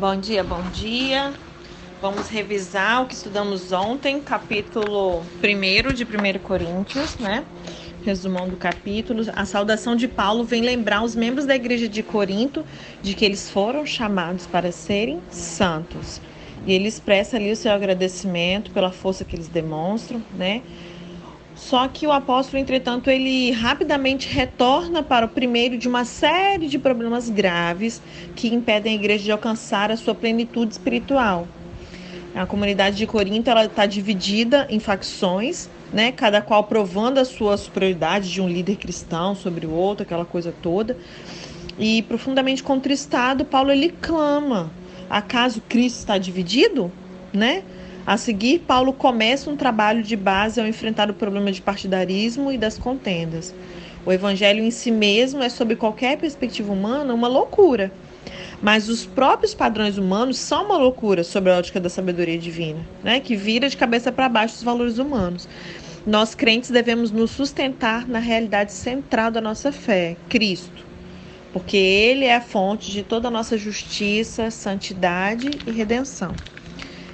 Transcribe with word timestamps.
Bom 0.00 0.16
dia, 0.16 0.42
bom 0.42 0.62
dia. 0.72 1.30
Vamos 2.00 2.30
revisar 2.30 3.02
o 3.02 3.06
que 3.06 3.12
estudamos 3.12 3.70
ontem, 3.70 4.18
capítulo 4.18 5.20
1 5.44 5.92
de 5.92 6.04
1 6.04 6.38
Coríntios, 6.42 7.18
né? 7.18 7.44
Resumão 8.02 8.48
do 8.48 8.56
capítulo. 8.56 9.22
A 9.36 9.44
saudação 9.44 9.94
de 9.94 10.08
Paulo 10.08 10.42
vem 10.42 10.62
lembrar 10.62 11.04
os 11.04 11.14
membros 11.14 11.44
da 11.44 11.54
igreja 11.54 11.86
de 11.86 12.02
Corinto 12.02 12.64
de 13.02 13.12
que 13.12 13.26
eles 13.26 13.50
foram 13.50 13.84
chamados 13.84 14.46
para 14.46 14.72
serem 14.72 15.20
santos. 15.28 16.18
E 16.66 16.72
ele 16.72 16.88
expressa 16.88 17.36
ali 17.36 17.52
o 17.52 17.56
seu 17.56 17.70
agradecimento 17.70 18.70
pela 18.70 18.90
força 18.90 19.22
que 19.22 19.36
eles 19.36 19.48
demonstram, 19.48 20.22
né? 20.34 20.62
Só 21.60 21.86
que 21.86 22.06
o 22.06 22.10
apóstolo, 22.10 22.58
entretanto, 22.58 23.10
ele 23.10 23.50
rapidamente 23.52 24.26
retorna 24.28 25.02
para 25.02 25.26
o 25.26 25.28
primeiro 25.28 25.76
de 25.76 25.86
uma 25.86 26.06
série 26.06 26.66
de 26.66 26.78
problemas 26.78 27.28
graves 27.28 28.00
que 28.34 28.48
impedem 28.48 28.92
a 28.92 28.96
igreja 28.96 29.24
de 29.24 29.30
alcançar 29.30 29.90
a 29.90 29.96
sua 29.96 30.14
plenitude 30.14 30.72
espiritual. 30.72 31.46
A 32.34 32.46
comunidade 32.46 32.96
de 32.96 33.06
Corinto 33.06 33.50
está 33.50 33.84
dividida 33.84 34.66
em 34.70 34.80
facções, 34.80 35.68
né? 35.92 36.10
Cada 36.10 36.40
qual 36.40 36.64
provando 36.64 37.18
a 37.18 37.26
sua 37.26 37.56
superioridade 37.58 38.32
de 38.32 38.40
um 38.40 38.48
líder 38.48 38.76
cristão 38.76 39.34
sobre 39.34 39.66
o 39.66 39.70
outro, 39.70 40.02
aquela 40.02 40.24
coisa 40.24 40.52
toda. 40.62 40.96
E 41.78 42.02
profundamente 42.02 42.62
contristado, 42.62 43.44
Paulo 43.44 43.70
ele 43.70 43.90
clama: 44.00 44.72
acaso 45.10 45.60
Cristo 45.68 45.98
está 45.98 46.16
dividido, 46.16 46.90
né? 47.32 47.62
A 48.06 48.16
seguir, 48.16 48.60
Paulo 48.60 48.92
começa 48.92 49.50
um 49.50 49.56
trabalho 49.56 50.02
de 50.02 50.16
base 50.16 50.60
ao 50.60 50.66
enfrentar 50.66 51.10
o 51.10 51.14
problema 51.14 51.52
de 51.52 51.60
partidarismo 51.60 52.50
e 52.50 52.56
das 52.56 52.78
contendas. 52.78 53.54
O 54.04 54.12
evangelho 54.12 54.62
em 54.62 54.70
si 54.70 54.90
mesmo 54.90 55.42
é, 55.42 55.48
sob 55.48 55.76
qualquer 55.76 56.16
perspectiva 56.16 56.72
humana, 56.72 57.12
uma 57.12 57.28
loucura. 57.28 57.92
Mas 58.62 58.88
os 58.88 59.04
próprios 59.06 59.54
padrões 59.54 59.98
humanos 59.98 60.38
são 60.38 60.64
uma 60.64 60.76
loucura 60.76 61.22
sobre 61.22 61.50
a 61.50 61.58
ótica 61.58 61.80
da 61.80 61.88
sabedoria 61.88 62.38
divina, 62.38 62.80
né? 63.02 63.20
que 63.20 63.36
vira 63.36 63.68
de 63.68 63.76
cabeça 63.76 64.10
para 64.10 64.28
baixo 64.28 64.56
os 64.56 64.62
valores 64.62 64.98
humanos. 64.98 65.48
Nós 66.06 66.34
crentes 66.34 66.70
devemos 66.70 67.10
nos 67.10 67.30
sustentar 67.30 68.08
na 68.08 68.18
realidade 68.18 68.72
central 68.72 69.30
da 69.30 69.40
nossa 69.40 69.70
fé, 69.70 70.16
Cristo, 70.28 70.86
porque 71.52 71.76
Ele 71.76 72.24
é 72.24 72.36
a 72.36 72.40
fonte 72.40 72.90
de 72.90 73.02
toda 73.02 73.28
a 73.28 73.30
nossa 73.30 73.58
justiça, 73.58 74.50
santidade 74.50 75.50
e 75.66 75.70
redenção. 75.70 76.34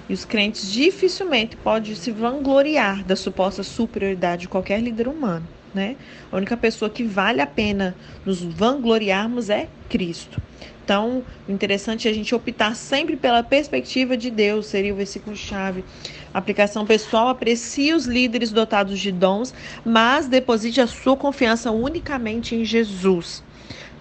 E 0.09 0.15
os 0.15 0.25
crentes 0.25 0.71
dificilmente 0.71 1.57
podem 1.57 1.95
se 1.95 2.11
vangloriar 2.11 3.05
da 3.05 3.17
suposta 3.17 3.63
superioridade 3.63 4.43
de 4.43 4.49
qualquer 4.49 4.81
líder 4.81 5.09
humano. 5.09 5.47
Né? 5.75 5.97
A 6.33 6.37
única 6.37 6.57
pessoa 6.57 6.89
que 6.89 7.03
vale 7.03 7.41
a 7.41 7.47
pena 7.47 7.95
nos 8.25 8.41
vangloriarmos 8.41 9.51
é 9.51 9.69
Cristo. 9.91 10.41
Então, 10.87 11.25
o 11.49 11.53
interessante 11.53 12.07
é 12.07 12.11
a 12.13 12.15
gente 12.15 12.33
optar 12.33 12.77
sempre 12.77 13.17
pela 13.17 13.43
perspectiva 13.43 14.17
de 14.17 14.31
Deus, 14.31 14.67
seria 14.67 14.95
o 14.95 14.97
versículo-chave. 14.97 15.85
Aplicação 16.33 16.87
pessoal, 16.87 17.29
aprecie 17.29 17.93
os 17.93 18.07
líderes 18.07 18.53
dotados 18.53 19.01
de 19.01 19.11
dons, 19.11 19.53
mas 19.85 20.29
deposite 20.29 20.81
a 20.81 20.87
sua 20.87 21.17
confiança 21.17 21.73
unicamente 21.73 22.55
em 22.55 22.65
Jesus. 22.65 23.43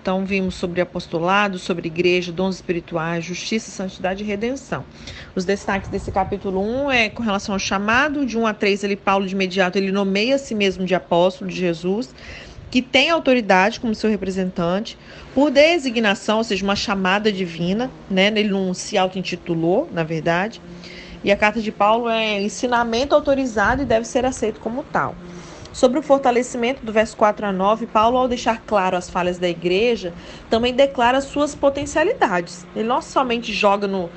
Então, 0.06 0.24
vimos 0.24 0.54
sobre 0.54 0.82
apostolado, 0.82 1.58
sobre 1.58 1.88
igreja, 1.88 2.32
dons 2.32 2.54
espirituais, 2.54 3.26
justiça, 3.26 3.72
santidade 3.72 4.24
e 4.24 4.28
redenção. 4.28 4.86
Os 5.36 5.46
destaques 5.46 5.90
desse 5.90 6.12
capítulo 6.12 6.62
1 6.62 6.92
é 6.92 7.10
com 7.10 7.24
relação 7.24 7.56
ao 7.56 7.58
chamado, 7.58 8.24
de 8.24 8.38
1 8.38 8.46
a 8.46 8.54
3, 8.54 8.84
ele, 8.84 8.96
Paulo, 8.96 9.26
de 9.26 9.34
imediato, 9.34 9.80
ele 9.80 9.92
nomeia 9.92 10.36
a 10.36 10.38
si 10.38 10.54
mesmo 10.54 10.86
de 10.86 10.94
apóstolo 10.94 11.50
de 11.50 11.58
Jesus, 11.58 12.14
que 12.70 12.84
tem 12.84 13.10
autoridade 13.10 13.80
como 13.80 13.96
seu 13.96 14.08
representante, 14.08 14.96
por 15.34 15.50
designação, 15.50 16.38
ou 16.38 16.44
seja, 16.44 16.64
uma 16.64 16.76
chamada 16.76 17.32
divina, 17.32 17.90
né? 18.08 18.28
Ele 18.28 18.50
não 18.50 18.76
se 18.76 19.00
auto-intitulou, 19.00 19.90
na 19.92 20.04
verdade. 20.04 20.62
E 21.24 21.32
a 21.32 21.36
carta 21.36 21.60
de 21.60 21.72
Paulo 21.72 22.08
é 22.08 22.40
ensinamento 22.44 23.16
autorizado 23.16 23.82
e 23.82 23.86
deve 23.86 24.06
ser 24.06 24.24
aceito 24.24 24.60
como 24.60 24.84
tal. 24.84 25.16
Sobre 25.76 26.00
o 26.00 26.02
fortalecimento 26.02 26.86
do 26.86 26.94
verso 26.94 27.18
4 27.18 27.48
a 27.48 27.52
9, 27.52 27.86
Paulo, 27.88 28.18
ao 28.18 28.30
deixar 28.30 28.62
claro 28.66 28.96
as 28.96 29.10
falhas 29.10 29.38
da 29.38 29.50
igreja, 29.50 30.14
também 30.50 30.74
declara 30.74 31.20
suas 31.20 31.54
potencialidades. 31.54 32.66
Ele 32.74 32.88
não 32.88 33.02
somente 33.02 33.52
joga 33.52 33.86
no 33.86 34.10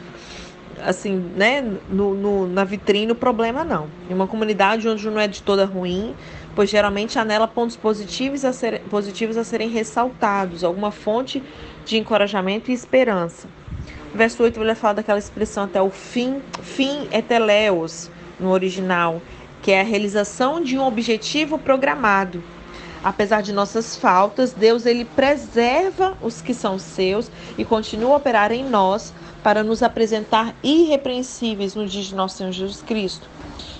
assim, 0.80 1.16
né, 1.34 1.60
no, 1.90 2.14
no, 2.14 2.46
na 2.46 2.62
vitrine 2.62 3.10
o 3.10 3.14
problema 3.16 3.64
não. 3.64 3.88
Em 4.08 4.14
uma 4.14 4.28
comunidade 4.28 4.88
onde 4.88 5.10
não 5.10 5.18
é 5.18 5.26
de 5.26 5.42
toda 5.42 5.64
ruim, 5.64 6.14
pois 6.54 6.70
geralmente 6.70 7.18
há 7.18 7.24
nela 7.24 7.48
pontos 7.48 7.74
positivos 7.74 8.44
a, 8.44 8.52
ser, 8.52 8.80
positivos 8.82 9.36
a 9.36 9.42
serem 9.42 9.68
ressaltados, 9.68 10.62
alguma 10.62 10.92
fonte 10.92 11.42
de 11.84 11.98
encorajamento 11.98 12.70
e 12.70 12.74
esperança. 12.74 13.48
O 14.14 14.16
verso 14.16 14.44
8 14.44 14.60
ele 14.60 14.76
fala 14.76 14.94
daquela 14.94 15.18
expressão 15.18 15.64
até 15.64 15.82
o 15.82 15.90
fim, 15.90 16.40
fim 16.62 17.08
é 17.10 17.20
teleos 17.20 18.08
no 18.38 18.50
original, 18.50 19.20
que 19.68 19.72
é 19.72 19.82
a 19.82 19.84
realização 19.84 20.62
de 20.62 20.78
um 20.78 20.86
objetivo 20.86 21.58
programado. 21.58 22.42
Apesar 23.04 23.42
de 23.42 23.52
nossas 23.52 23.98
faltas, 23.98 24.54
Deus 24.54 24.86
ele 24.86 25.04
preserva 25.04 26.16
os 26.22 26.40
que 26.40 26.54
são 26.54 26.78
seus 26.78 27.30
e 27.58 27.66
continua 27.66 28.14
a 28.14 28.16
operar 28.16 28.50
em 28.50 28.64
nós 28.64 29.12
para 29.42 29.62
nos 29.62 29.82
apresentar 29.82 30.54
irrepreensíveis 30.62 31.74
no 31.74 31.86
dia 31.86 32.02
de 32.02 32.14
nosso 32.14 32.38
Senhor 32.38 32.50
Jesus 32.50 32.80
Cristo. 32.80 33.28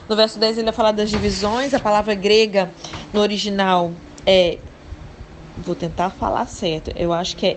No 0.06 0.14
verso 0.14 0.38
10 0.38 0.58
ele 0.58 0.66
vai 0.66 0.74
falar 0.74 0.92
das 0.92 1.08
divisões, 1.08 1.72
a 1.72 1.80
palavra 1.80 2.14
grega 2.14 2.70
no 3.10 3.22
original 3.22 3.90
é 4.26 4.58
vou 5.56 5.74
tentar 5.74 6.10
falar 6.10 6.44
certo. 6.48 6.92
Eu 6.96 7.14
acho 7.14 7.34
que 7.34 7.46
é 7.46 7.56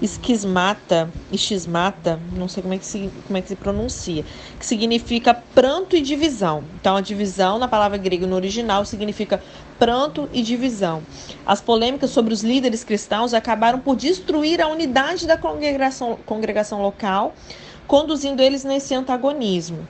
esquismata, 0.00 1.10
esquismata, 1.30 2.18
não 2.32 2.48
sei 2.48 2.62
como 2.62 2.74
é, 2.74 2.78
que 2.78 2.86
se, 2.86 3.10
como 3.26 3.36
é 3.36 3.42
que 3.42 3.48
se 3.48 3.56
pronuncia, 3.56 4.24
que 4.58 4.64
significa 4.64 5.34
pranto 5.34 5.94
e 5.96 6.00
divisão. 6.00 6.64
Então, 6.80 6.96
a 6.96 7.00
divisão 7.00 7.58
na 7.58 7.68
palavra 7.68 7.98
grega 7.98 8.26
no 8.26 8.34
original 8.34 8.84
significa 8.84 9.42
pranto 9.78 10.28
e 10.32 10.42
divisão. 10.42 11.02
As 11.44 11.60
polêmicas 11.60 12.10
sobre 12.10 12.32
os 12.32 12.42
líderes 12.42 12.82
cristãos 12.82 13.34
acabaram 13.34 13.78
por 13.78 13.96
destruir 13.96 14.60
a 14.60 14.68
unidade 14.68 15.26
da 15.26 15.36
congregação, 15.36 16.18
congregação 16.24 16.80
local, 16.80 17.34
conduzindo 17.86 18.42
eles 18.42 18.64
nesse 18.64 18.94
antagonismo. 18.94 19.86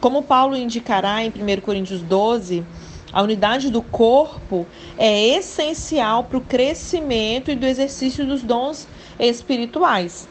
Como 0.00 0.22
Paulo 0.22 0.56
indicará 0.56 1.22
em 1.22 1.28
1 1.28 1.60
Coríntios 1.60 2.00
12, 2.00 2.64
a 3.12 3.22
unidade 3.22 3.70
do 3.70 3.82
corpo 3.82 4.66
é 4.96 5.36
essencial 5.36 6.24
para 6.24 6.38
o 6.38 6.40
crescimento 6.40 7.50
e 7.50 7.56
do 7.56 7.66
exercício 7.66 8.24
dos 8.24 8.42
dons 8.42 8.86
espirituais. 9.26 10.28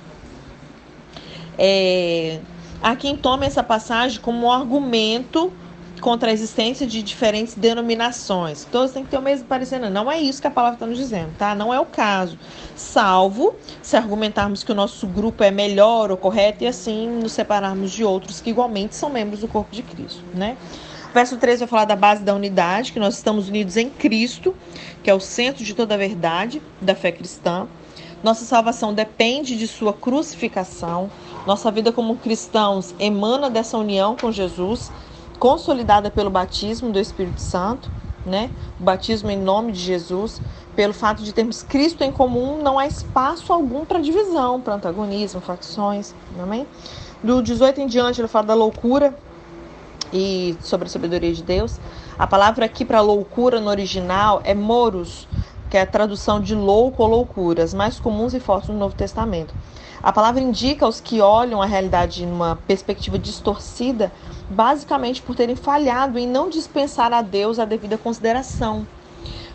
É, 1.58 2.40
há 2.82 2.96
quem 2.96 3.16
tome 3.16 3.46
essa 3.46 3.64
passagem 3.64 4.20
como 4.20 4.48
um 4.48 4.52
argumento 4.52 5.52
contra 6.00 6.30
a 6.30 6.34
existência 6.34 6.88
de 6.88 7.04
diferentes 7.04 7.54
denominações. 7.54 8.66
Todos 8.72 8.92
têm 8.92 9.04
que 9.04 9.10
ter 9.10 9.18
o 9.18 9.22
mesmo 9.22 9.46
parecer. 9.46 9.80
Não 9.80 10.10
é 10.10 10.20
isso 10.20 10.42
que 10.42 10.48
a 10.48 10.52
palavra 10.52 10.76
está 10.76 10.86
nos 10.86 10.98
dizendo, 10.98 11.32
tá? 11.38 11.54
Não 11.54 11.74
é 11.74 11.80
o 11.80 11.86
caso. 11.86 12.40
Salvo 12.76 13.56
se 13.82 13.96
argumentarmos 13.98 14.64
que 14.64 14.72
o 14.72 14.76
nosso 14.76 15.06
grupo 15.06 15.44
é 15.44 15.52
melhor 15.52 16.10
ou 16.10 16.18
correto 16.18 16.64
e 16.64 16.68
assim 16.68 17.10
nos 17.10 17.34
separarmos 17.34 17.92
de 17.92 18.04
outros 18.04 18.40
que 18.40 18.50
igualmente 18.50 18.96
são 18.96 19.10
membros 19.10 19.42
do 19.42 19.48
corpo 19.48 19.74
de 19.76 19.84
Cristo, 19.84 20.24
né? 20.34 20.58
Verso 21.14 21.38
3 21.38 21.60
vai 21.60 21.68
falar 21.68 21.86
da 21.86 21.96
base 21.96 22.24
da 22.24 22.36
unidade, 22.36 22.94
que 22.94 23.00
nós 23.00 23.16
estamos 23.16 23.50
unidos 23.50 23.76
em 23.78 23.90
Cristo, 23.90 24.56
que 25.04 25.10
é 25.10 25.14
o 25.14 25.20
centro 25.20 25.64
de 25.64 25.74
toda 25.74 25.96
a 25.96 25.98
verdade 25.98 26.62
da 26.80 26.94
fé 26.94 27.12
cristã. 27.12 27.68
Nossa 28.22 28.44
salvação 28.44 28.94
depende 28.94 29.58
de 29.58 29.66
sua 29.66 29.94
crucificação. 29.94 31.10
Nossa 31.48 31.72
vida 31.72 31.92
como 31.92 32.18
cristãos 32.18 32.94
emana 33.00 33.50
dessa 33.50 33.78
união 33.78 34.16
com 34.16 34.30
Jesus, 34.30 34.92
consolidada 35.40 36.12
pelo 36.12 36.30
batismo 36.30 36.92
do 36.92 37.00
Espírito 37.00 37.40
Santo, 37.40 37.90
né? 38.26 38.50
O 38.78 38.84
batismo 38.84 39.30
em 39.30 39.38
nome 39.38 39.72
de 39.72 39.80
Jesus. 39.80 40.42
Pelo 40.76 40.94
fato 40.94 41.24
de 41.24 41.34
termos 41.34 41.64
Cristo 41.64 42.04
em 42.04 42.12
comum, 42.12 42.62
não 42.62 42.78
há 42.78 42.86
espaço 42.86 43.52
algum 43.52 43.86
para 43.86 44.00
divisão, 44.00 44.60
para 44.60 44.76
antagonismo, 44.76 45.40
facções. 45.42 46.14
Amém? 46.38 46.68
Do 47.24 47.42
18 47.42 47.82
em 47.82 47.88
diante, 47.88 48.20
ele 48.22 48.28
fala 48.28 48.48
da 48.48 48.54
loucura 48.54 49.18
e 50.12 50.58
sobre 50.62 50.88
a 50.88 50.90
sabedoria 50.90 51.34
de 51.34 51.44
Deus. 51.44 51.80
A 52.18 52.28
palavra 52.28 52.66
aqui 52.66 52.84
para 52.84 53.02
loucura 53.02 53.60
no 53.60 53.70
original 53.70 54.42
é 54.44 54.54
moros, 54.54 55.28
que 55.70 55.78
é 55.78 55.82
a 55.82 55.86
tradução 55.86 56.42
de 56.42 56.56
louco 56.56 57.04
ou 57.04 57.10
loucuras, 57.10 57.74
mais 57.74 58.00
comuns 58.00 58.34
e 58.34 58.40
fortes 58.40 58.70
no 58.70 58.78
Novo 58.78 58.96
Testamento. 58.96 59.54
A 60.02 60.12
palavra 60.12 60.42
indica 60.42 60.88
os 60.88 61.02
que 61.02 61.22
olham 61.22 61.62
a 61.62 61.66
realidade 61.66 62.26
numa 62.26 62.56
perspectiva 62.56 63.20
distorcida, 63.20 64.12
basicamente 64.50 65.22
por 65.22 65.36
terem 65.36 65.56
falhado 65.56 66.18
em 66.18 66.26
não 66.26 66.50
dispensar 66.50 67.12
a 67.12 67.22
Deus 67.22 67.60
a 67.60 67.66
devida 67.66 67.98
consideração. 67.98 68.88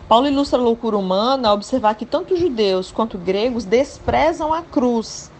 Paulo 0.07 0.27
ilustra 0.27 0.59
a 0.59 0.61
loucura 0.61 0.97
humana 0.97 1.49
ao 1.49 1.55
observar 1.55 1.95
que 1.95 2.05
tanto 2.05 2.37
judeus 2.37 2.91
quanto 2.91 3.17
gregos 3.17 3.65
desprezam 3.65 4.53
a 4.53 4.61
cruz. 4.61 5.31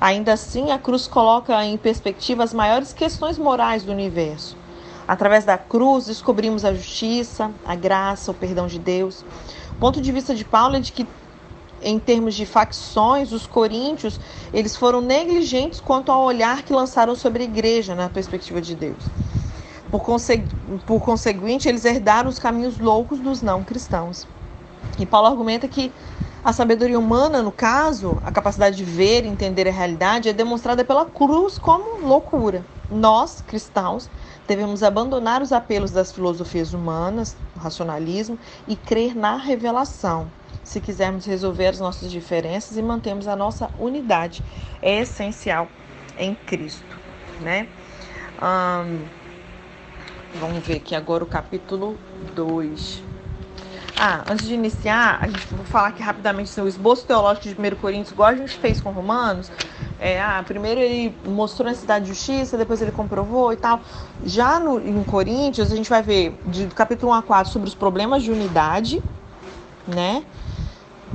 Ainda 0.00 0.34
assim, 0.34 0.70
a 0.70 0.78
cruz 0.78 1.08
coloca 1.08 1.64
em 1.64 1.76
perspectiva 1.76 2.44
as 2.44 2.54
maiores 2.54 2.92
questões 2.92 3.36
morais 3.36 3.82
do 3.82 3.90
universo. 3.90 4.56
Através 5.06 5.44
da 5.44 5.58
cruz, 5.58 6.06
descobrimos 6.06 6.64
a 6.64 6.72
justiça, 6.72 7.50
a 7.64 7.74
graça, 7.74 8.30
o 8.30 8.34
perdão 8.34 8.66
de 8.66 8.78
Deus. 8.78 9.24
O 9.76 9.78
ponto 9.80 10.00
de 10.00 10.12
vista 10.12 10.34
de 10.34 10.44
Paulo 10.44 10.76
é 10.76 10.80
de 10.80 10.92
que 10.92 11.06
em 11.82 11.98
termos 11.98 12.34
de 12.34 12.46
facções, 12.46 13.30
os 13.32 13.46
coríntios, 13.46 14.18
eles 14.52 14.74
foram 14.74 15.00
negligentes 15.00 15.80
quanto 15.80 16.10
ao 16.10 16.22
olhar 16.22 16.62
que 16.62 16.72
lançaram 16.72 17.14
sobre 17.14 17.42
a 17.42 17.46
igreja 17.46 17.94
na 17.94 18.08
perspectiva 18.08 18.60
de 18.60 18.74
Deus. 18.74 19.04
Por, 19.90 20.00
consegu 20.00 20.46
por 20.86 21.00
conseguinte, 21.00 21.68
eles 21.68 21.84
herdaram 21.84 22.28
os 22.28 22.38
caminhos 22.38 22.78
loucos 22.78 23.20
dos 23.20 23.42
não 23.42 23.62
cristãos. 23.62 24.26
E 24.98 25.04
Paulo 25.04 25.28
argumenta 25.28 25.68
que 25.68 25.92
a 26.42 26.52
sabedoria 26.52 26.98
humana, 26.98 27.42
no 27.42 27.52
caso, 27.52 28.18
a 28.24 28.30
capacidade 28.30 28.76
de 28.76 28.84
ver 28.84 29.24
e 29.24 29.28
entender 29.28 29.68
a 29.68 29.72
realidade, 29.72 30.28
é 30.28 30.32
demonstrada 30.32 30.84
pela 30.84 31.04
cruz 31.04 31.58
como 31.58 32.06
loucura. 32.06 32.64
Nós, 32.90 33.42
cristãos, 33.46 34.08
devemos 34.46 34.82
abandonar 34.82 35.42
os 35.42 35.52
apelos 35.52 35.90
das 35.90 36.12
filosofias 36.12 36.72
humanas, 36.72 37.36
o 37.56 37.58
racionalismo, 37.58 38.38
e 38.68 38.76
crer 38.76 39.16
na 39.16 39.36
revelação, 39.36 40.30
se 40.62 40.80
quisermos 40.80 41.24
resolver 41.24 41.68
as 41.68 41.80
nossas 41.80 42.10
diferenças 42.10 42.76
e 42.76 42.82
mantermos 42.82 43.26
a 43.28 43.36
nossa 43.36 43.70
unidade. 43.78 44.42
É 44.82 45.00
essencial 45.00 45.68
em 46.18 46.34
Cristo, 46.34 46.96
né? 47.40 47.68
vamos 50.34 50.66
ver 50.66 50.76
aqui 50.76 50.94
agora 50.94 51.24
o 51.24 51.26
capítulo 51.26 51.96
2. 52.34 53.13
Ah, 53.96 54.24
antes 54.28 54.46
de 54.46 54.54
iniciar, 54.54 55.18
a 55.20 55.28
gente 55.28 55.46
vou 55.54 55.64
falar 55.64 55.88
aqui 55.88 56.02
rapidamente 56.02 56.60
o 56.60 56.66
esboço 56.66 57.06
teológico 57.06 57.48
de 57.48 57.54
1 57.54 57.76
Coríntios, 57.76 58.10
igual 58.10 58.28
a 58.28 58.34
gente 58.34 58.56
fez 58.58 58.80
com 58.80 58.90
Romanos. 58.90 59.50
É, 60.00 60.20
ah, 60.20 60.42
primeiro 60.44 60.80
ele 60.80 61.16
mostrou 61.24 61.68
a 61.68 61.70
necessidade 61.70 62.04
de 62.04 62.10
justiça, 62.10 62.58
depois 62.58 62.82
ele 62.82 62.90
comprovou 62.90 63.52
e 63.52 63.56
tal. 63.56 63.80
Já 64.24 64.58
no, 64.58 64.80
em 64.80 65.02
Coríntios, 65.04 65.72
a 65.72 65.76
gente 65.76 65.88
vai 65.88 66.02
ver 66.02 66.36
de, 66.44 66.66
do 66.66 66.74
capítulo 66.74 67.12
1 67.12 67.14
a 67.14 67.22
4 67.22 67.52
sobre 67.52 67.68
os 67.68 67.74
problemas 67.74 68.22
de 68.24 68.32
unidade, 68.32 69.00
né? 69.86 70.24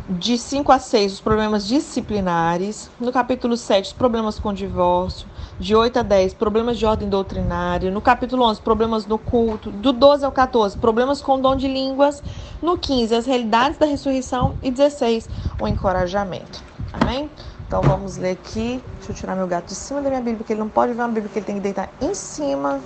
De 0.08 0.38
5 0.38 0.72
a 0.72 0.80
6, 0.80 1.14
os 1.14 1.22
problemas 1.22 1.68
disciplinares. 1.68 2.90
No 2.98 3.12
capítulo 3.12 3.58
7, 3.58 3.88
os 3.88 3.94
problemas 3.94 4.40
com 4.40 4.54
divórcio 4.54 5.28
de 5.60 5.76
8 5.76 6.00
a 6.00 6.04
10, 6.04 6.34
problemas 6.36 6.78
de 6.80 6.86
ordem 6.86 7.10
doutrinária. 7.10 7.92
No 7.92 8.02
capítulo 8.02 8.44
11, 8.46 8.62
problemas 8.62 9.06
no 9.06 9.18
culto. 9.18 9.70
Do 9.70 9.92
12 9.92 10.24
ao 10.24 10.32
14, 10.32 10.78
problemas 10.78 11.22
com 11.22 11.40
dom 11.40 11.56
de 11.56 11.68
línguas. 11.68 12.24
No 12.62 12.78
15, 12.78 13.14
as 13.14 13.26
realidades 13.26 13.78
da 13.78 13.86
ressurreição. 13.86 14.56
E 14.64 14.72
16, 14.72 15.30
o 15.60 15.68
encorajamento. 15.68 16.64
Amém? 16.94 17.30
Então 17.68 17.82
vamos 17.82 18.18
ler 18.18 18.32
aqui. 18.32 18.82
Deixa 18.98 19.12
eu 19.12 19.16
tirar 19.16 19.36
meu 19.36 19.48
gato 19.48 19.66
de 19.66 19.76
cima 19.76 20.02
da 20.02 20.10
minha 20.10 20.22
Bíblia, 20.22 20.38
porque 20.38 20.54
ele 20.54 20.62
não 20.62 20.70
pode 20.70 20.94
ver 20.94 21.02
uma 21.02 21.08
Bíblia, 21.10 21.30
que 21.32 21.40
ele 21.40 21.46
tem 21.46 21.56
que 21.56 21.62
deitar 21.62 21.90
em 22.02 22.14
cima. 22.14 22.80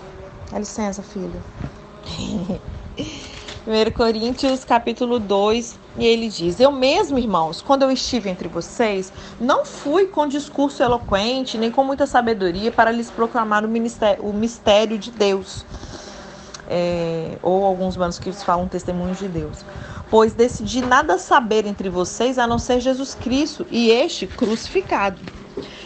Dá 0.52 0.58
licença, 0.58 1.04
filho. 1.04 1.42
1 3.66 3.92
Coríntios 3.92 4.66
capítulo 4.66 5.18
2, 5.20 5.80
e 5.98 6.06
ele 6.06 6.28
diz: 6.28 6.60
Eu 6.60 6.70
mesmo, 6.70 7.18
irmãos, 7.18 7.62
quando 7.62 7.84
eu 7.84 7.92
estive 7.92 8.30
entre 8.30 8.50
vocês, 8.50 9.12
não 9.40 9.64
fui 9.64 10.08
com 10.08 10.28
discurso 10.28 10.84
eloquente, 10.84 11.58
nem 11.58 11.72
com 11.72 11.82
muita 11.82 12.06
sabedoria 12.06 12.74
para 12.74 12.92
lhes 12.92 13.10
proclamar 13.10 13.64
o, 13.64 13.70
ministério, 13.70 14.22
o 14.22 14.34
mistério 14.34 14.98
de 14.98 15.12
Deus. 15.12 15.66
É, 16.70 17.38
ou 17.42 17.64
alguns 17.64 17.96
manuscritos 17.96 18.44
falam 18.44 18.68
testemunho 18.68 19.16
de 19.16 19.30
Deus. 19.30 19.60
Pois 20.10 20.34
decidi 20.34 20.82
nada 20.82 21.18
saber 21.18 21.66
entre 21.66 21.88
vocês 21.88 22.38
a 22.38 22.46
não 22.46 22.60
ser 22.60 22.82
Jesus 22.82 23.16
Cristo 23.16 23.66
e 23.72 23.90
este 23.90 24.28
crucificado. 24.28 25.20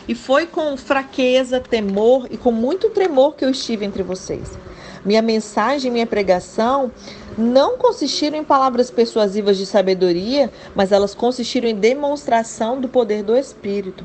E 0.07 0.15
foi 0.15 0.47
com 0.47 0.75
fraqueza, 0.77 1.59
temor 1.59 2.27
e 2.31 2.37
com 2.37 2.51
muito 2.51 2.89
tremor 2.89 3.35
que 3.35 3.45
eu 3.45 3.51
estive 3.51 3.85
entre 3.85 4.01
vocês. 4.01 4.57
Minha 5.05 5.21
mensagem, 5.21 5.91
minha 5.91 6.07
pregação 6.07 6.91
não 7.37 7.77
consistiram 7.77 8.37
em 8.37 8.43
palavras 8.43 8.89
persuasivas 8.89 9.57
de 9.57 9.65
sabedoria, 9.65 10.51
mas 10.75 10.91
elas 10.91 11.13
consistiram 11.13 11.69
em 11.69 11.75
demonstração 11.75 12.81
do 12.81 12.89
poder 12.89 13.21
do 13.21 13.37
Espírito, 13.37 14.03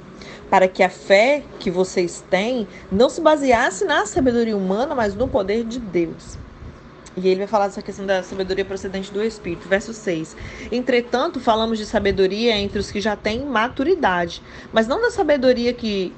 para 0.50 0.68
que 0.68 0.82
a 0.82 0.90
fé 0.90 1.42
que 1.58 1.70
vocês 1.70 2.22
têm 2.28 2.68
não 2.90 3.08
se 3.08 3.20
baseasse 3.20 3.84
na 3.86 4.04
sabedoria 4.04 4.56
humana, 4.56 4.94
mas 4.94 5.14
no 5.14 5.26
poder 5.26 5.64
de 5.64 5.78
Deus. 5.78 6.36
E 7.16 7.28
ele 7.28 7.38
vai 7.38 7.46
falar 7.46 7.66
dessa 7.66 7.82
questão 7.82 8.06
da 8.06 8.22
sabedoria 8.22 8.64
procedente 8.64 9.12
do 9.12 9.22
Espírito. 9.22 9.68
Verso 9.68 9.92
6. 9.92 10.34
Entretanto, 10.70 11.40
falamos 11.40 11.78
de 11.78 11.84
sabedoria 11.84 12.56
entre 12.56 12.78
os 12.78 12.90
que 12.90 13.00
já 13.00 13.16
têm 13.16 13.44
maturidade, 13.44 14.42
mas 14.72 14.86
não 14.86 15.00
da 15.00 15.10
sabedoria 15.10 15.74
que 15.74 16.12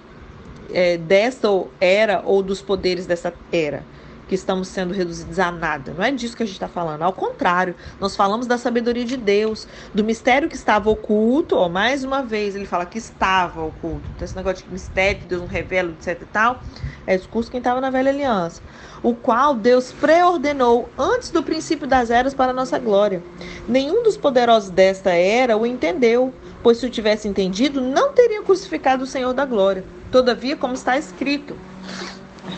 é, 0.73 0.97
desta 0.97 1.49
era 1.81 2.23
ou 2.25 2.43
dos 2.43 2.63
poderes 2.63 3.07
dessa 3.07 3.33
era 3.53 3.83
que 4.29 4.35
estamos 4.35 4.69
sendo 4.69 4.95
reduzidos 4.95 5.39
a 5.39 5.51
nada. 5.51 5.93
Não 5.97 6.05
é 6.05 6.11
disso 6.11 6.37
que 6.37 6.43
a 6.43 6.47
gente 6.47 6.55
está 6.55 6.69
falando. 6.69 7.03
Ao 7.03 7.13
contrário, 7.13 7.75
nós 8.01 8.17
falamos 8.17 8.47
da 8.47 8.57
sabedoria 8.57 9.05
de 9.05 9.17
Deus, 9.17 9.67
do 9.93 10.03
mistério 10.03 10.49
que 10.49 10.55
estava 10.55 10.91
oculto. 10.91 11.57
Ó, 11.57 11.69
mais 11.69 12.05
uma 12.05 12.23
vez, 12.23 12.55
ele 12.55 12.67
fala 12.67 12.87
que 12.87 12.99
estava 12.99 13.63
oculto. 13.63 14.03
Então, 14.15 14.25
esse 14.25 14.37
negócio 14.37 14.65
de 14.65 14.73
mistério 14.73 15.21
que 15.21 15.27
Deus 15.27 15.43
não 15.43 15.49
revela, 15.49 15.91
etc 15.91 16.23
e 16.23 16.27
tal, 16.27 16.61
é 17.07 17.17
discurso 17.17 17.51
quem 17.51 17.59
estava 17.59 17.81
na 17.81 17.91
velha 17.91 18.11
aliança. 18.11 18.63
O 19.03 19.15
qual 19.15 19.55
Deus 19.55 19.93
preordenou 19.93 20.89
antes 20.99 21.31
do 21.31 21.43
princípio 21.43 21.87
das 21.87 22.11
eras 22.11 22.33
para 22.33 22.51
a 22.51 22.55
nossa 22.55 22.79
glória. 22.79 23.23
Nenhum 23.69 24.03
dos 24.03 24.17
poderosos 24.17 24.71
desta 24.71 25.11
era 25.11 25.57
o 25.57 25.67
entendeu, 25.67 26.33
pois 26.63 26.79
se 26.79 26.87
o 26.87 26.91
tivesse 26.91 27.29
entendido, 27.29 27.81
não 27.81 28.13
teria 28.13 28.43
crucificado 28.43 29.05
o 29.05 29.07
Senhor 29.07 29.35
da 29.35 29.45
glória. 29.45 29.85
Todavia, 30.11 30.57
como 30.57 30.75
está 30.75 30.97
escrito, 30.97 31.55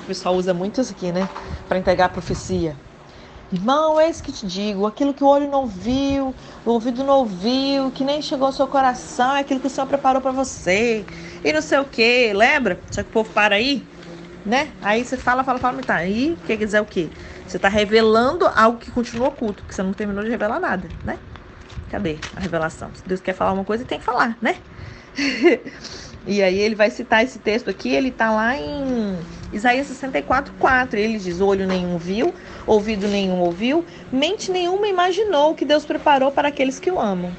o 0.07 0.09
pessoal 0.09 0.37
usa 0.37 0.55
muito 0.55 0.81
isso 0.81 0.93
aqui, 0.93 1.11
né? 1.11 1.29
Para 1.69 1.79
entregar 1.79 2.05
a 2.05 2.09
profecia. 2.09 2.77
Irmão, 3.53 3.99
é 3.99 4.09
isso 4.09 4.23
que 4.23 4.31
te 4.31 4.47
digo: 4.47 4.87
aquilo 4.87 5.13
que 5.13 5.23
o 5.23 5.27
olho 5.27 5.51
não 5.51 5.67
viu, 5.67 6.33
o 6.65 6.71
ouvido 6.71 7.03
não 7.03 7.19
ouviu, 7.19 7.91
que 7.91 8.05
nem 8.05 8.23
chegou 8.23 8.47
ao 8.47 8.53
seu 8.53 8.69
coração, 8.69 9.35
é 9.35 9.41
aquilo 9.41 9.59
que 9.59 9.67
o 9.67 9.71
Senhor 9.71 9.87
preparou 9.89 10.23
para 10.23 10.31
você. 10.31 11.05
E 11.45 11.53
não 11.53 11.61
sei 11.61 11.79
o 11.79 11.85
que, 11.85 12.33
lembra? 12.33 12.79
Só 12.91 13.03
que 13.03 13.09
o 13.09 13.13
povo 13.13 13.31
para 13.33 13.57
aí, 13.57 13.85
né? 14.45 14.69
Aí 14.81 15.05
você 15.05 15.17
fala, 15.17 15.43
fala, 15.43 15.59
fala, 15.59 15.83
tá. 15.83 15.97
Aí 15.97 16.37
quer 16.47 16.57
dizer 16.57 16.81
o 16.81 16.85
quê? 16.85 17.09
Você 17.47 17.57
está 17.57 17.69
revelando 17.69 18.47
algo 18.55 18.79
que 18.79 18.93
continua 18.93 19.29
oculto, 19.29 19.63
porque 19.63 19.75
você 19.75 19.83
não 19.83 19.93
terminou 19.93 20.23
de 20.23 20.31
revelar 20.31 20.61
nada, 20.61 20.89
né? 21.05 21.19
Cadê 21.91 22.19
a 22.37 22.41
revelação? 22.41 22.91
Se 22.95 23.03
Deus 23.07 23.21
quer 23.21 23.33
falar 23.33 23.53
uma 23.53 23.65
coisa, 23.65 23.85
tem 23.85 23.99
que 23.99 24.05
falar, 24.05 24.37
né? 24.41 24.57
e 26.27 26.43
aí 26.43 26.59
ele 26.59 26.77
vai 26.77 26.91
citar 26.91 27.25
esse 27.25 27.41
texto 27.41 27.71
aqui, 27.71 27.89
ele 27.91 28.13
tá 28.13 28.31
lá 28.31 28.57
em 28.57 29.17
Isaías 29.57 29.87
64, 29.87 30.53
4. 30.59 30.99
Ele 30.99 31.19
diz: 31.19 31.41
Olho 31.41 31.67
nenhum 31.67 31.97
viu, 31.97 32.35
ouvido 32.67 33.09
nenhum 33.09 33.41
ouviu, 33.41 33.85
mente 34.13 34.51
nenhuma 34.51 34.87
imaginou 34.87 35.53
o 35.53 35.55
que 35.55 35.65
Deus 35.65 35.87
preparou 35.87 36.31
para 36.31 36.49
aqueles 36.49 36.79
que 36.79 36.91
o 36.91 37.01
amam. 37.01 37.33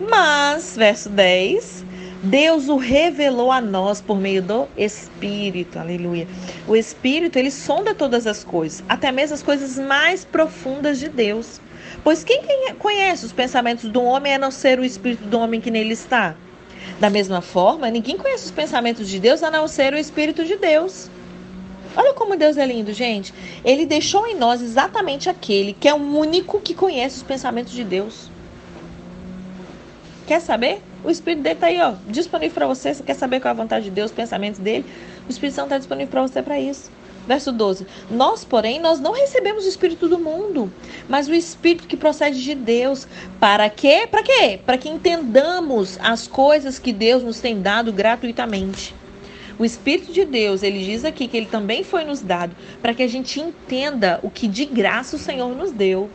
Mas, 0.00 0.76
verso 0.76 1.08
10, 1.08 1.84
Deus 2.22 2.68
o 2.68 2.76
revelou 2.76 3.50
a 3.50 3.60
nós 3.60 4.00
por 4.00 4.16
meio 4.16 4.42
do 4.42 4.68
Espírito. 4.76 5.78
Aleluia. 5.78 6.28
O 6.68 6.76
Espírito, 6.76 7.36
ele 7.36 7.50
sonda 7.50 7.94
todas 7.94 8.28
as 8.28 8.44
coisas, 8.44 8.84
até 8.88 9.10
mesmo 9.10 9.34
as 9.34 9.42
coisas 9.42 9.76
mais 9.76 10.24
profundas 10.24 11.00
de 11.00 11.08
Deus. 11.08 11.60
Pois 12.04 12.22
quem 12.22 12.42
conhece 12.78 13.26
os 13.26 13.32
pensamentos 13.32 13.90
do 13.90 14.02
homem 14.02 14.34
a 14.34 14.38
não 14.38 14.52
ser 14.52 14.78
o 14.78 14.84
Espírito 14.84 15.24
do 15.24 15.38
homem 15.38 15.60
que 15.60 15.70
nele 15.70 15.94
está? 15.94 16.36
Da 17.00 17.10
mesma 17.10 17.40
forma, 17.40 17.90
ninguém 17.90 18.16
conhece 18.16 18.44
os 18.44 18.50
pensamentos 18.52 19.08
de 19.08 19.18
Deus 19.18 19.42
a 19.42 19.50
não 19.50 19.66
ser 19.66 19.94
o 19.94 19.98
Espírito 19.98 20.44
de 20.44 20.56
Deus. 20.56 21.10
Olha 21.96 22.12
como 22.14 22.36
Deus 22.36 22.56
é 22.56 22.66
lindo, 22.66 22.92
gente. 22.92 23.32
Ele 23.64 23.86
deixou 23.86 24.26
em 24.26 24.34
nós 24.34 24.60
exatamente 24.60 25.28
aquele 25.28 25.72
que 25.72 25.88
é 25.88 25.94
o 25.94 25.98
único 25.98 26.60
que 26.60 26.74
conhece 26.74 27.16
os 27.18 27.22
pensamentos 27.22 27.72
de 27.72 27.84
Deus. 27.84 28.28
Quer 30.26 30.40
saber? 30.40 30.82
O 31.04 31.10
Espírito 31.10 31.42
dele 31.42 31.54
está 31.54 31.66
aí, 31.66 31.80
ó, 31.80 31.94
disponível 32.08 32.54
para 32.54 32.66
você. 32.66 32.94
Você 32.94 33.02
quer 33.02 33.14
saber 33.14 33.38
qual 33.40 33.50
é 33.50 33.52
a 33.52 33.62
vontade 33.62 33.84
de 33.84 33.90
Deus, 33.90 34.10
os 34.10 34.16
pensamentos 34.16 34.58
dele? 34.58 34.84
O 35.28 35.30
Espírito 35.30 35.54
Santo 35.54 35.66
está 35.66 35.78
disponível 35.78 36.10
para 36.10 36.22
você 36.22 36.42
para 36.42 36.58
isso. 36.58 36.90
Verso 37.26 37.52
12. 37.52 37.86
Nós, 38.10 38.44
porém, 38.44 38.80
nós 38.80 39.00
não 39.00 39.12
recebemos 39.12 39.64
o 39.64 39.68
espírito 39.68 40.08
do 40.08 40.18
mundo, 40.18 40.72
mas 41.08 41.28
o 41.28 41.34
espírito 41.34 41.86
que 41.86 41.96
procede 41.96 42.42
de 42.42 42.54
Deus. 42.54 43.06
Para 43.38 43.68
quê? 43.70 44.06
Para 44.10 44.22
quê? 44.22 44.60
Para 44.64 44.78
que 44.78 44.88
entendamos 44.88 45.98
as 46.02 46.26
coisas 46.26 46.78
que 46.78 46.92
Deus 46.92 47.22
nos 47.22 47.40
tem 47.40 47.60
dado 47.60 47.92
gratuitamente. 47.92 48.94
O 49.58 49.64
espírito 49.64 50.12
de 50.12 50.24
Deus, 50.24 50.62
ele 50.62 50.84
diz 50.84 51.04
aqui 51.04 51.28
que 51.28 51.36
ele 51.36 51.46
também 51.46 51.84
foi 51.84 52.04
nos 52.04 52.20
dado 52.20 52.56
para 52.82 52.92
que 52.92 53.02
a 53.02 53.08
gente 53.08 53.40
entenda 53.40 54.18
o 54.22 54.30
que 54.30 54.48
de 54.48 54.64
graça 54.64 55.14
o 55.14 55.18
Senhor 55.18 55.54
nos 55.54 55.70
deu. 55.70 56.10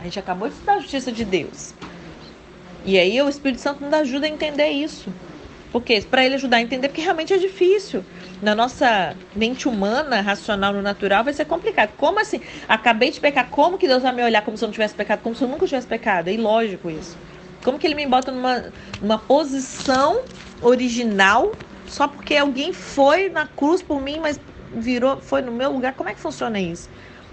A 0.00 0.04
gente 0.04 0.18
acabou 0.18 0.48
de 0.48 0.54
estudar 0.54 0.74
a 0.74 0.78
justiça 0.78 1.10
de 1.10 1.24
Deus. 1.24 1.74
E 2.84 2.96
aí 2.98 3.20
o 3.20 3.28
Espírito 3.28 3.60
Santo 3.60 3.82
nos 3.82 3.92
ajuda 3.92 4.26
a 4.26 4.28
entender 4.28 4.68
isso. 4.68 5.12
Porque 5.72 6.00
para 6.02 6.24
ele 6.24 6.36
ajudar 6.36 6.58
a 6.58 6.62
entender, 6.62 6.88
porque 6.88 7.00
realmente 7.00 7.32
é 7.32 7.36
difícil 7.36 8.04
na 8.40 8.54
nossa 8.54 9.16
mente 9.34 9.66
humana, 9.66 10.20
racional, 10.20 10.72
no 10.72 10.80
natural, 10.80 11.24
vai 11.24 11.32
ser 11.32 11.44
complicado. 11.44 11.90
Como 11.96 12.20
assim? 12.20 12.40
Acabei 12.68 13.10
de 13.10 13.18
pecar, 13.18 13.48
como 13.50 13.76
que 13.76 13.88
Deus 13.88 14.02
vai 14.02 14.12
me 14.14 14.22
olhar 14.22 14.42
como 14.42 14.56
se 14.56 14.64
eu 14.64 14.68
não 14.68 14.72
tivesse 14.72 14.94
pecado? 14.94 15.22
Como 15.22 15.34
se 15.34 15.42
eu 15.42 15.48
nunca 15.48 15.66
tivesse 15.66 15.86
pecado? 15.86 16.28
É 16.28 16.34
ilógico 16.34 16.88
isso. 16.88 17.16
Como 17.64 17.78
que 17.78 17.86
ele 17.86 17.96
me 17.96 18.06
bota 18.06 18.30
numa, 18.30 18.66
numa 19.02 19.18
posição 19.18 20.20
original 20.62 21.52
só 21.88 22.08
porque 22.08 22.36
alguém 22.36 22.72
foi 22.72 23.28
na 23.28 23.46
cruz 23.46 23.82
por 23.82 24.00
mim, 24.00 24.18
mas 24.20 24.38
virou, 24.74 25.20
foi 25.20 25.42
no 25.42 25.52
meu 25.52 25.72
lugar? 25.72 25.94
Como 25.94 26.08
é 26.08 26.14
que 26.14 26.20
funciona 26.20 26.58
isso? 26.58 26.88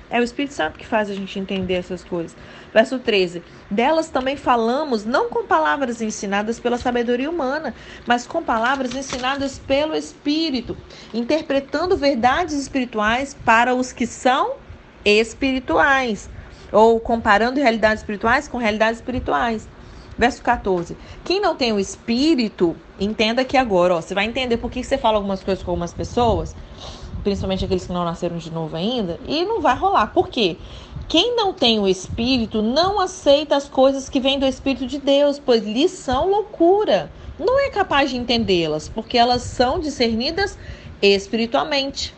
É 0.10 0.20
o 0.20 0.24
Espírito 0.24 0.54
Santo 0.54 0.78
que 0.78 0.86
faz 0.86 1.10
a 1.10 1.16
gente 1.16 1.40
entender 1.40 1.74
essas 1.74 2.04
coisas. 2.04 2.36
Verso 2.72 3.00
13: 3.00 3.42
Delas 3.70 4.10
também 4.10 4.38
falamos, 4.38 5.04
não 5.06 5.28
com 5.28 5.44
palavras 5.44 6.02
ensinadas 6.04 6.60
pela 6.60 6.78
sabedoria 6.78 7.30
humana, 7.30 7.74
mas 8.06 8.28
com 8.28 8.44
palavras 8.44 8.94
ensinadas 8.94 9.58
pelo 9.58 9.96
Espírito, 9.96 10.78
interpretando 11.12 11.98
verdades 11.98 12.54
espirituais 12.54 13.36
para 13.44 13.74
os 13.74 13.92
que 13.92 14.06
são 14.06 14.58
espirituais, 15.04 16.30
ou 16.72 17.00
comparando 17.00 17.60
realidades 17.60 18.02
espirituais 18.02 18.48
com 18.48 18.58
realidades 18.58 19.00
espirituais. 19.00 19.68
Verso 20.18 20.42
14. 20.42 20.96
Quem 21.24 21.42
não 21.42 21.56
tem 21.56 21.74
o 21.74 21.80
Espírito, 21.80 22.76
entenda 23.00 23.42
aqui 23.42 23.58
agora, 23.58 23.96
ó, 23.96 24.02
você 24.02 24.14
vai 24.14 24.26
entender 24.26 24.58
por 24.58 24.70
que 24.70 24.84
você 24.84 24.98
fala 24.98 25.18
algumas 25.18 25.44
coisas 25.44 25.64
com 25.64 25.72
algumas 25.72 25.94
pessoas 25.94 26.56
principalmente 27.24 27.64
aqueles 27.64 27.88
que 27.88 27.94
não 27.94 28.04
nasceram 28.04 28.38
de 28.38 28.52
novo 28.52 28.76
ainda, 28.76 29.20
e 29.26 29.46
não 29.46 29.62
vai 29.62 29.76
rolar. 29.76 30.08
Por 30.08 30.28
quê? 30.28 30.58
Quem 31.08 31.36
não 31.36 31.54
tem 31.54 31.80
o 31.80 31.88
Espírito 31.88 32.62
não 32.62 33.00
aceita 33.00 33.56
as 33.56 33.68
coisas 33.68 34.10
que 34.10 34.20
vêm 34.20 34.38
do 34.38 34.46
Espírito 34.46 34.86
de 34.86 35.00
Deus, 35.00 35.40
pois 35.40 35.64
lhes 35.64 35.92
são 35.92 36.30
loucura. 36.30 37.10
Não 37.40 37.60
é 37.60 37.70
capaz 37.70 38.10
de 38.10 38.18
entendê-las, 38.18 38.90
porque 38.90 39.18
elas 39.18 39.42
são 39.42 39.80
discernidas 39.80 40.58
espiritualmente. 41.02 42.14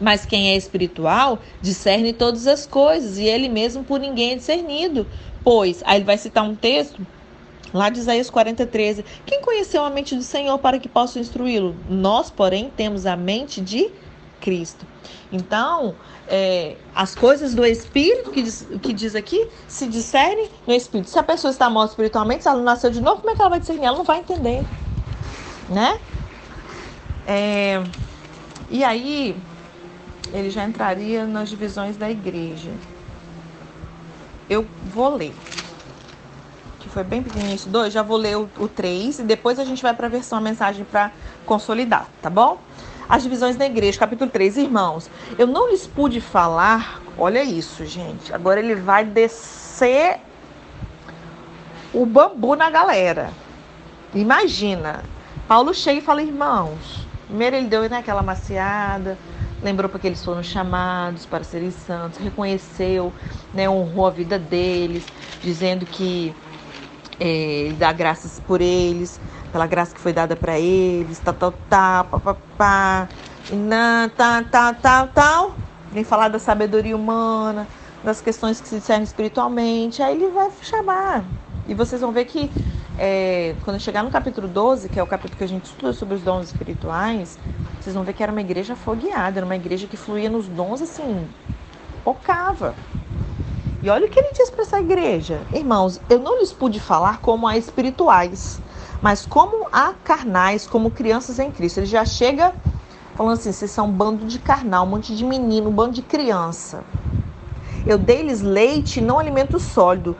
Mas 0.00 0.24
quem 0.24 0.50
é 0.50 0.56
espiritual 0.56 1.40
discerne 1.60 2.12
todas 2.12 2.46
as 2.46 2.66
coisas, 2.66 3.18
e 3.18 3.24
ele 3.24 3.48
mesmo 3.48 3.82
por 3.84 3.98
ninguém 3.98 4.32
é 4.32 4.36
discernido. 4.36 5.06
Pois, 5.42 5.82
aí 5.84 5.96
ele 5.96 6.04
vai 6.04 6.18
citar 6.18 6.44
um 6.44 6.54
texto 6.54 7.04
Lá 7.72 7.90
de 7.90 8.00
Isaías 8.00 8.30
40, 8.30 8.66
13. 8.66 9.04
Quem 9.26 9.42
conheceu 9.42 9.84
a 9.84 9.90
mente 9.90 10.14
do 10.14 10.22
Senhor 10.22 10.58
para 10.58 10.78
que 10.78 10.88
possa 10.88 11.18
instruí-lo? 11.18 11.76
Nós, 11.88 12.30
porém, 12.30 12.72
temos 12.76 13.06
a 13.06 13.16
mente 13.16 13.60
de 13.60 13.90
Cristo. 14.40 14.86
Então, 15.30 15.94
é, 16.26 16.76
as 16.94 17.14
coisas 17.14 17.54
do 17.54 17.64
Espírito, 17.64 18.30
que 18.30 18.42
diz, 18.42 18.66
que 18.82 18.92
diz 18.92 19.14
aqui, 19.14 19.48
se 19.66 19.86
discernem 19.86 20.48
no 20.66 20.72
Espírito. 20.72 21.10
Se 21.10 21.18
a 21.18 21.22
pessoa 21.22 21.50
está 21.50 21.68
morta 21.68 21.92
espiritualmente, 21.92 22.42
se 22.42 22.48
ela 22.48 22.62
nasceu 22.62 22.90
de 22.90 23.00
novo, 23.00 23.20
como 23.20 23.30
é 23.30 23.34
que 23.34 23.40
ela 23.40 23.50
vai 23.50 23.60
discernir? 23.60 23.84
Ela 23.84 23.98
não 23.98 24.04
vai 24.04 24.20
entender. 24.20 24.64
Né? 25.68 26.00
É, 27.26 27.82
e 28.70 28.82
aí, 28.82 29.36
ele 30.32 30.50
já 30.50 30.64
entraria 30.64 31.26
nas 31.26 31.48
divisões 31.48 31.96
da 31.96 32.10
igreja. 32.10 32.70
Eu 34.48 34.66
vou 34.94 35.14
ler. 35.14 35.34
Que 36.80 36.88
foi 36.88 37.02
bem 37.02 37.22
pequenininho 37.22 37.54
esse 37.54 37.68
dois. 37.68 37.92
Já 37.92 38.02
vou 38.02 38.16
ler 38.16 38.36
o, 38.36 38.48
o 38.58 38.68
3 38.68 39.20
e 39.20 39.22
depois 39.22 39.58
a 39.58 39.64
gente 39.64 39.82
vai 39.82 39.94
para 39.94 40.06
a 40.06 40.10
versão 40.10 40.38
a 40.38 40.40
mensagem 40.40 40.84
para 40.84 41.10
consolidar, 41.44 42.06
tá 42.22 42.30
bom? 42.30 42.58
as 43.08 43.22
divisões 43.22 43.56
da 43.56 43.64
igreja, 43.64 43.98
capítulo 43.98 44.30
3. 44.30 44.58
Irmãos, 44.58 45.10
eu 45.38 45.46
não 45.46 45.70
lhes 45.70 45.86
pude 45.86 46.20
falar, 46.20 47.00
olha 47.16 47.42
isso, 47.42 47.86
gente. 47.86 48.34
Agora 48.34 48.60
ele 48.60 48.74
vai 48.74 49.04
descer 49.04 50.20
o 51.92 52.04
bambu 52.04 52.54
na 52.54 52.68
galera. 52.68 53.30
Imagina, 54.14 55.02
Paulo 55.46 55.72
chega 55.72 56.00
e 56.00 56.02
fala, 56.02 56.22
irmãos. 56.22 57.06
Primeiro 57.26 57.56
ele 57.56 57.66
deu 57.66 57.88
né, 57.88 57.98
aquela 57.98 58.22
maciada, 58.22 59.18
lembrou 59.62 59.88
porque 59.88 60.06
eles 60.06 60.24
foram 60.24 60.42
chamados 60.42 61.26
para 61.26 61.44
serem 61.44 61.70
santos, 61.70 62.18
reconheceu, 62.18 63.12
né, 63.52 63.68
honrou 63.68 64.06
a 64.06 64.10
vida 64.10 64.38
deles, 64.38 65.04
dizendo 65.42 65.84
que 65.84 66.34
é, 67.20 67.72
dá 67.78 67.92
graças 67.92 68.40
por 68.40 68.60
eles, 68.60 69.20
pela 69.52 69.66
graça 69.66 69.94
que 69.94 70.00
foi 70.00 70.12
dada 70.12 70.36
para 70.36 70.58
eles, 70.58 71.18
tal, 71.18 71.34
tal, 71.34 71.54
tal, 71.68 72.04
papapá, 72.04 73.08
e 73.50 73.56
não, 73.56 74.08
tal, 74.10 74.44
tal, 74.44 74.74
tal, 74.74 75.08
tal. 75.08 75.54
Vem 75.92 76.04
falar 76.04 76.28
da 76.28 76.38
sabedoria 76.38 76.94
humana, 76.94 77.66
das 78.04 78.20
questões 78.20 78.60
que 78.60 78.68
se 78.68 78.76
discernem 78.76 79.04
espiritualmente. 79.04 80.02
Aí 80.02 80.14
ele 80.14 80.28
vai 80.28 80.50
chamar. 80.62 81.24
E 81.66 81.74
vocês 81.74 82.00
vão 82.00 82.12
ver 82.12 82.26
que 82.26 82.50
é, 82.98 83.54
quando 83.64 83.78
chegar 83.80 84.02
no 84.02 84.10
capítulo 84.10 84.48
12, 84.48 84.88
que 84.88 84.98
é 84.98 85.02
o 85.02 85.06
capítulo 85.06 85.38
que 85.38 85.44
a 85.44 85.48
gente 85.48 85.66
estuda 85.66 85.92
sobre 85.92 86.14
os 86.14 86.22
dons 86.22 86.46
espirituais, 86.46 87.38
vocês 87.80 87.94
vão 87.94 88.04
ver 88.04 88.12
que 88.12 88.22
era 88.22 88.32
uma 88.32 88.40
igreja 88.40 88.74
fogueada, 88.74 89.38
era 89.38 89.46
uma 89.46 89.56
igreja 89.56 89.86
que 89.86 89.96
fluía 89.96 90.28
nos 90.28 90.48
dons 90.48 90.82
assim, 90.82 91.26
pocava. 92.04 92.74
E 93.80 93.88
olha 93.88 94.06
o 94.06 94.10
que 94.10 94.18
ele 94.18 94.32
diz 94.32 94.50
para 94.50 94.62
essa 94.62 94.80
igreja. 94.80 95.40
Irmãos, 95.52 96.00
eu 96.10 96.18
não 96.18 96.38
lhes 96.38 96.52
pude 96.52 96.80
falar 96.80 97.20
como 97.20 97.46
a 97.46 97.56
espirituais, 97.56 98.60
mas 99.00 99.24
como 99.24 99.68
a 99.72 99.94
carnais, 100.02 100.66
como 100.66 100.90
crianças 100.90 101.38
em 101.38 101.50
Cristo. 101.50 101.78
Ele 101.78 101.86
já 101.86 102.04
chega 102.04 102.52
falando 103.16 103.34
assim: 103.34 103.52
vocês 103.52 103.70
são 103.70 103.86
um 103.86 103.92
bando 103.92 104.26
de 104.26 104.38
carnal, 104.38 104.84
um 104.84 104.88
monte 104.88 105.14
de 105.14 105.24
menino, 105.24 105.70
um 105.70 105.72
bando 105.72 105.94
de 105.94 106.02
criança. 106.02 106.82
Eu 107.86 107.96
dei-lhes 107.96 108.42
leite, 108.42 109.00
não 109.00 109.18
alimento 109.18 109.60
sólido, 109.60 110.16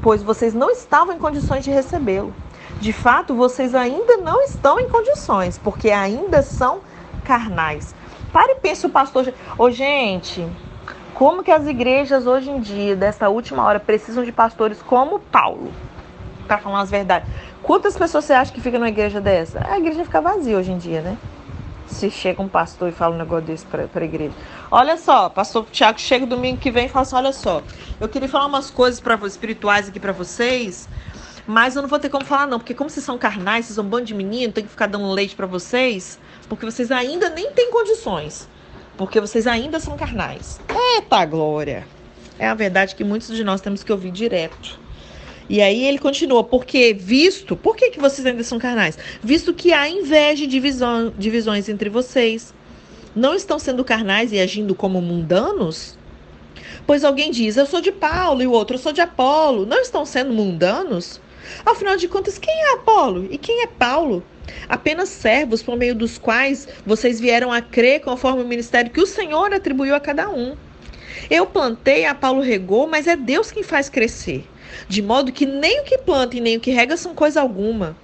pois 0.00 0.22
vocês 0.22 0.54
não 0.54 0.70
estavam 0.70 1.14
em 1.14 1.18
condições 1.18 1.64
de 1.64 1.70
recebê-lo. 1.70 2.32
De 2.80 2.92
fato, 2.92 3.34
vocês 3.34 3.74
ainda 3.74 4.16
não 4.18 4.40
estão 4.42 4.78
em 4.78 4.88
condições, 4.88 5.58
porque 5.58 5.90
ainda 5.90 6.42
são 6.42 6.80
carnais. 7.24 7.94
Pare 8.32 8.52
e 8.52 8.54
pense 8.56 8.86
o 8.86 8.90
pastor. 8.90 9.34
Ô, 9.58 9.64
oh, 9.64 9.70
gente, 9.70 10.46
como 11.18 11.42
que 11.42 11.50
as 11.50 11.66
igrejas 11.66 12.28
hoje 12.28 12.48
em 12.48 12.60
dia, 12.60 12.94
dessa 12.94 13.28
última 13.28 13.64
hora, 13.64 13.80
precisam 13.80 14.22
de 14.22 14.30
pastores 14.30 14.80
como 14.80 15.18
Paulo? 15.18 15.72
Para 16.46 16.58
falar 16.58 16.80
as 16.80 16.90
verdades. 16.90 17.28
Quantas 17.60 17.96
pessoas 17.96 18.24
você 18.24 18.32
acha 18.34 18.52
que 18.52 18.60
fica 18.60 18.78
numa 18.78 18.88
igreja 18.88 19.20
dessa? 19.20 19.60
A 19.68 19.80
igreja 19.80 20.04
fica 20.04 20.20
vazia 20.20 20.56
hoje 20.56 20.70
em 20.70 20.78
dia, 20.78 21.02
né? 21.02 21.18
Se 21.88 22.08
chega 22.08 22.40
um 22.40 22.46
pastor 22.46 22.90
e 22.90 22.92
fala 22.92 23.16
um 23.16 23.18
negócio 23.18 23.46
desse 23.46 23.66
para 23.66 23.88
a 23.92 24.04
igreja. 24.04 24.32
Olha 24.70 24.96
só, 24.96 25.28
pastor 25.28 25.66
Tiago 25.72 25.98
chega 25.98 26.24
domingo 26.24 26.58
que 26.58 26.70
vem 26.70 26.86
e 26.86 26.88
fala 26.88 27.02
assim: 27.02 27.16
olha 27.16 27.32
só, 27.32 27.62
eu 28.00 28.08
queria 28.08 28.28
falar 28.28 28.46
umas 28.46 28.70
coisas 28.70 29.00
para 29.00 29.16
espirituais 29.26 29.88
aqui 29.88 29.98
para 29.98 30.12
vocês, 30.12 30.88
mas 31.48 31.74
eu 31.74 31.82
não 31.82 31.88
vou 31.88 31.98
ter 31.98 32.10
como 32.10 32.24
falar, 32.24 32.46
não, 32.46 32.60
porque 32.60 32.74
como 32.74 32.88
vocês 32.88 33.04
são 33.04 33.18
carnais, 33.18 33.66
vocês 33.66 33.74
são 33.74 33.84
um 33.84 33.88
bando 33.88 34.04
de 34.04 34.14
menino, 34.14 34.52
tem 34.52 34.62
que 34.62 34.70
ficar 34.70 34.86
dando 34.86 35.10
leite 35.10 35.34
para 35.34 35.46
vocês, 35.46 36.16
porque 36.48 36.64
vocês 36.64 36.92
ainda 36.92 37.28
nem 37.28 37.50
têm 37.50 37.72
condições. 37.72 38.48
Porque 38.98 39.20
vocês 39.20 39.46
ainda 39.46 39.78
são 39.78 39.96
carnais. 39.96 40.60
Eita 40.68 41.24
glória! 41.24 41.86
É 42.36 42.48
a 42.48 42.54
verdade 42.54 42.96
que 42.96 43.04
muitos 43.04 43.34
de 43.34 43.44
nós 43.44 43.60
temos 43.60 43.84
que 43.84 43.92
ouvir 43.92 44.10
direto. 44.10 44.78
E 45.48 45.62
aí 45.62 45.84
ele 45.84 45.98
continua, 45.98 46.44
porque 46.44 46.92
visto, 46.92 47.56
por 47.56 47.74
que, 47.74 47.90
que 47.90 48.00
vocês 48.00 48.26
ainda 48.26 48.42
são 48.42 48.58
carnais? 48.58 48.98
Visto 49.22 49.54
que 49.54 49.72
há 49.72 49.88
inveja 49.88 50.44
e 50.44 50.46
divisão, 50.46 51.12
divisões 51.16 51.68
entre 51.68 51.88
vocês. 51.88 52.52
Não 53.16 53.34
estão 53.34 53.58
sendo 53.58 53.84
carnais 53.84 54.32
e 54.32 54.40
agindo 54.40 54.74
como 54.74 55.00
mundanos? 55.00 55.96
Pois 56.86 57.04
alguém 57.04 57.30
diz, 57.30 57.56
eu 57.56 57.66
sou 57.66 57.80
de 57.80 57.92
Paulo, 57.92 58.42
e 58.42 58.46
o 58.46 58.52
outro, 58.52 58.76
eu 58.76 58.80
sou 58.80 58.92
de 58.92 59.00
Apolo. 59.00 59.64
Não 59.64 59.80
estão 59.80 60.04
sendo 60.04 60.34
mundanos? 60.34 61.20
Afinal 61.64 61.96
de 61.96 62.08
contas, 62.08 62.36
quem 62.36 62.54
é 62.54 62.74
Apolo 62.74 63.26
e 63.30 63.38
quem 63.38 63.62
é 63.62 63.66
Paulo? 63.68 64.22
Apenas 64.68 65.08
servos 65.08 65.62
por 65.62 65.76
meio 65.76 65.94
dos 65.94 66.18
quais 66.18 66.68
vocês 66.84 67.20
vieram 67.20 67.52
a 67.52 67.60
crer 67.60 68.00
conforme 68.00 68.42
o 68.42 68.48
ministério 68.48 68.90
que 68.90 69.00
o 69.00 69.06
Senhor 69.06 69.52
atribuiu 69.52 69.94
a 69.94 70.00
cada 70.00 70.28
um. 70.28 70.56
Eu 71.30 71.46
plantei, 71.46 72.04
a 72.04 72.14
Paulo 72.14 72.40
regou, 72.40 72.86
mas 72.86 73.06
é 73.06 73.16
Deus 73.16 73.50
quem 73.50 73.62
faz 73.62 73.88
crescer 73.88 74.46
de 74.88 75.02
modo 75.02 75.32
que 75.32 75.46
nem 75.46 75.80
o 75.80 75.84
que 75.84 75.98
planta 75.98 76.36
e 76.36 76.40
nem 76.40 76.56
o 76.56 76.60
que 76.60 76.70
rega 76.70 76.96
são 76.96 77.14
coisa 77.14 77.40
alguma, 77.40 77.96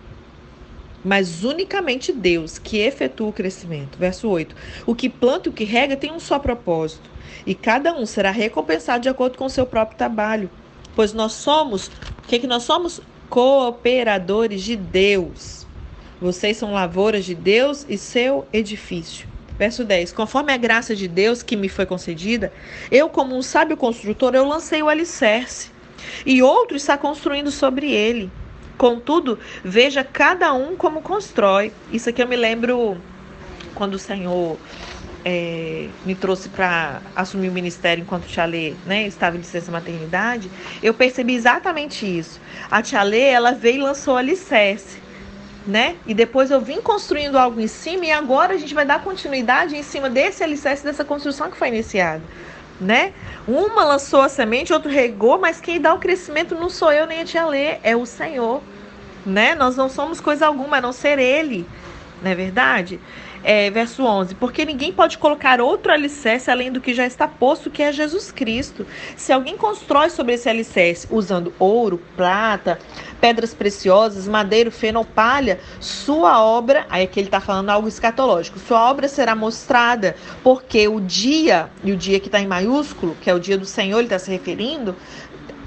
mas 1.04 1.44
unicamente 1.44 2.12
Deus 2.12 2.58
que 2.58 2.78
efetua 2.78 3.28
o 3.28 3.32
crescimento. 3.32 3.98
Verso 3.98 4.28
8: 4.28 4.54
O 4.86 4.94
que 4.94 5.08
planta 5.08 5.48
e 5.48 5.50
o 5.50 5.52
que 5.52 5.64
rega 5.64 5.96
tem 5.96 6.12
um 6.12 6.20
só 6.20 6.38
propósito, 6.38 7.10
e 7.46 7.54
cada 7.54 7.92
um 7.94 8.06
será 8.06 8.30
recompensado 8.30 9.02
de 9.02 9.08
acordo 9.08 9.36
com 9.36 9.44
o 9.44 9.50
seu 9.50 9.66
próprio 9.66 9.98
trabalho. 9.98 10.50
Pois 10.96 11.12
nós 11.12 11.32
somos, 11.32 11.88
o 11.88 12.28
que, 12.28 12.38
que 12.38 12.46
nós 12.46 12.62
somos? 12.62 13.00
Cooperadores 13.28 14.62
de 14.62 14.76
Deus. 14.76 15.63
Vocês 16.24 16.56
são 16.56 16.72
lavouras 16.72 17.22
de 17.22 17.34
Deus 17.34 17.84
e 17.86 17.98
seu 17.98 18.48
edifício. 18.50 19.28
Verso 19.58 19.84
10: 19.84 20.10
Conforme 20.10 20.54
a 20.54 20.56
graça 20.56 20.96
de 20.96 21.06
Deus 21.06 21.42
que 21.42 21.54
me 21.54 21.68
foi 21.68 21.84
concedida, 21.84 22.50
eu, 22.90 23.10
como 23.10 23.36
um 23.36 23.42
sábio 23.42 23.76
construtor, 23.76 24.34
eu 24.34 24.48
lancei 24.48 24.82
o 24.82 24.88
alicerce 24.88 25.70
e 26.24 26.42
outro 26.42 26.78
está 26.78 26.96
construindo 26.96 27.50
sobre 27.50 27.92
ele. 27.92 28.32
Contudo, 28.78 29.38
veja 29.62 30.02
cada 30.02 30.50
um 30.54 30.74
como 30.76 31.02
constrói. 31.02 31.74
Isso 31.92 32.08
aqui 32.08 32.22
eu 32.22 32.26
me 32.26 32.36
lembro 32.36 32.96
quando 33.74 33.92
o 33.92 33.98
Senhor 33.98 34.56
é, 35.26 35.88
me 36.06 36.14
trouxe 36.14 36.48
para 36.48 37.02
assumir 37.14 37.50
o 37.50 37.52
ministério 37.52 38.00
enquanto 38.00 38.26
Tia 38.26 38.46
Lê, 38.46 38.72
né, 38.86 39.06
estava 39.06 39.36
em 39.36 39.40
licença 39.40 39.70
maternidade, 39.70 40.50
eu 40.82 40.94
percebi 40.94 41.34
exatamente 41.34 42.06
isso. 42.06 42.40
A 42.70 42.80
Tia 42.80 43.02
Lê, 43.02 43.28
ela 43.28 43.52
veio 43.52 43.76
e 43.76 43.82
lançou 43.82 44.16
alicerce, 44.16 45.03
né? 45.66 45.96
E 46.06 46.14
depois 46.14 46.50
eu 46.50 46.60
vim 46.60 46.80
construindo 46.80 47.36
algo 47.36 47.60
em 47.60 47.66
cima 47.66 48.06
e 48.06 48.12
agora 48.12 48.54
a 48.54 48.58
gente 48.58 48.74
vai 48.74 48.84
dar 48.84 49.02
continuidade 49.02 49.76
em 49.76 49.82
cima 49.82 50.10
desse 50.10 50.42
alicerce, 50.42 50.84
dessa 50.84 51.04
construção 51.04 51.50
que 51.50 51.56
foi 51.56 51.68
iniciada 51.68 52.22
né? 52.80 53.12
Uma 53.46 53.84
lançou 53.84 54.22
a 54.22 54.28
semente, 54.28 54.72
outro 54.72 54.90
regou, 54.90 55.38
mas 55.38 55.60
quem 55.60 55.80
dá 55.80 55.94
o 55.94 55.98
crescimento 55.98 56.54
não 56.54 56.68
sou 56.68 56.92
eu 56.92 57.06
nem 57.06 57.20
a 57.20 57.24
tia 57.24 57.46
Lê, 57.46 57.78
é 57.82 57.96
o 57.96 58.06
Senhor, 58.06 58.62
né? 59.24 59.54
Nós 59.54 59.76
não 59.76 59.88
somos 59.88 60.20
coisa 60.20 60.46
alguma, 60.46 60.78
a 60.78 60.80
não 60.80 60.92
ser 60.92 61.18
Ele, 61.18 61.66
não 62.22 62.30
é 62.30 62.34
verdade? 62.34 63.00
É, 63.46 63.70
verso 63.70 64.02
11: 64.02 64.34
Porque 64.36 64.64
ninguém 64.64 64.90
pode 64.90 65.18
colocar 65.18 65.60
outro 65.60 65.92
alicerce 65.92 66.50
além 66.50 66.72
do 66.72 66.80
que 66.80 66.94
já 66.94 67.06
está 67.06 67.28
posto, 67.28 67.70
que 67.70 67.82
é 67.82 67.92
Jesus 67.92 68.32
Cristo. 68.32 68.86
Se 69.16 69.34
alguém 69.34 69.54
constrói 69.54 70.08
sobre 70.08 70.32
esse 70.32 70.48
alicerce 70.48 71.06
usando 71.10 71.52
ouro, 71.58 72.00
prata, 72.16 72.78
pedras 73.20 73.52
preciosas, 73.52 74.26
madeiro, 74.26 74.70
feno 74.70 75.04
palha, 75.04 75.60
sua 75.78 76.42
obra, 76.42 76.86
aí 76.88 77.04
aqui 77.04 77.20
ele 77.20 77.28
está 77.28 77.38
falando 77.38 77.68
algo 77.68 77.86
escatológico, 77.86 78.58
sua 78.58 78.90
obra 78.90 79.08
será 79.08 79.36
mostrada, 79.36 80.16
porque 80.42 80.88
o 80.88 80.98
dia, 80.98 81.68
e 81.84 81.92
o 81.92 81.96
dia 81.98 82.18
que 82.18 82.28
está 82.28 82.40
em 82.40 82.46
maiúsculo, 82.46 83.14
que 83.20 83.28
é 83.28 83.34
o 83.34 83.38
dia 83.38 83.58
do 83.58 83.66
Senhor, 83.66 83.98
ele 83.98 84.06
está 84.06 84.18
se 84.18 84.30
referindo, 84.30 84.96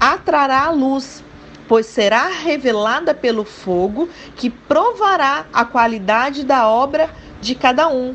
atrará 0.00 0.64
a 0.64 0.70
luz 0.70 1.22
pois 1.68 1.84
será 1.84 2.28
revelada 2.28 3.14
pelo 3.14 3.44
fogo 3.44 4.08
que 4.34 4.48
provará 4.48 5.44
a 5.52 5.66
qualidade 5.66 6.42
da 6.42 6.66
obra 6.66 7.10
de 7.40 7.54
cada 7.54 7.88
um. 7.88 8.14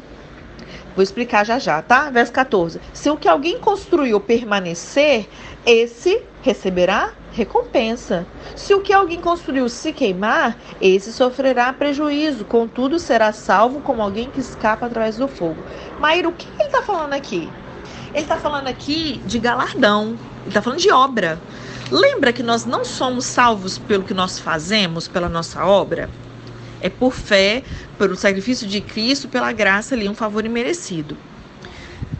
Vou 0.95 1.01
explicar 1.01 1.43
já 1.43 1.57
já, 1.57 1.81
tá? 1.81 2.09
Verso 2.11 2.31
14. 2.31 2.79
Se 2.93 3.09
o 3.09 3.17
que 3.17 3.27
alguém 3.27 3.57
construiu 3.59 4.19
permanecer, 4.19 5.27
esse 5.65 6.21
receberá 6.43 7.13
recompensa. 7.31 8.27
Se 8.55 8.75
o 8.75 8.81
que 8.81 8.93
alguém 8.93 9.19
construiu 9.19 9.67
se 9.67 9.91
queimar, 9.91 10.55
esse 10.79 11.11
sofrerá 11.11 11.73
prejuízo, 11.73 12.45
contudo 12.45 12.99
será 12.99 13.33
salvo 13.33 13.81
como 13.81 14.03
alguém 14.03 14.29
que 14.29 14.39
escapa 14.39 14.85
através 14.85 15.17
do 15.17 15.27
fogo. 15.27 15.57
Maíra, 15.99 16.29
o 16.29 16.33
que 16.33 16.47
ele 16.59 16.67
está 16.67 16.83
falando 16.83 17.13
aqui? 17.13 17.49
Ele 18.13 18.21
está 18.21 18.37
falando 18.37 18.67
aqui 18.67 19.19
de 19.25 19.39
galardão, 19.39 20.09
ele 20.41 20.49
está 20.49 20.61
falando 20.61 20.79
de 20.79 20.91
obra. 20.91 21.41
Lembra 21.89 22.31
que 22.31 22.43
nós 22.43 22.65
não 22.65 22.85
somos 22.85 23.25
salvos 23.25 23.79
pelo 23.79 24.03
que 24.03 24.13
nós 24.13 24.37
fazemos, 24.37 25.07
pela 25.07 25.27
nossa 25.27 25.65
obra? 25.65 26.09
É 26.83 26.89
por 26.89 27.13
fé, 27.13 27.63
pelo 27.97 28.15
sacrifício 28.17 28.67
de 28.67 28.81
Cristo, 28.81 29.29
pela 29.29 29.53
graça 29.53 29.95
ali, 29.95 30.09
um 30.09 30.13
favor 30.13 30.45
imerecido. 30.45 31.17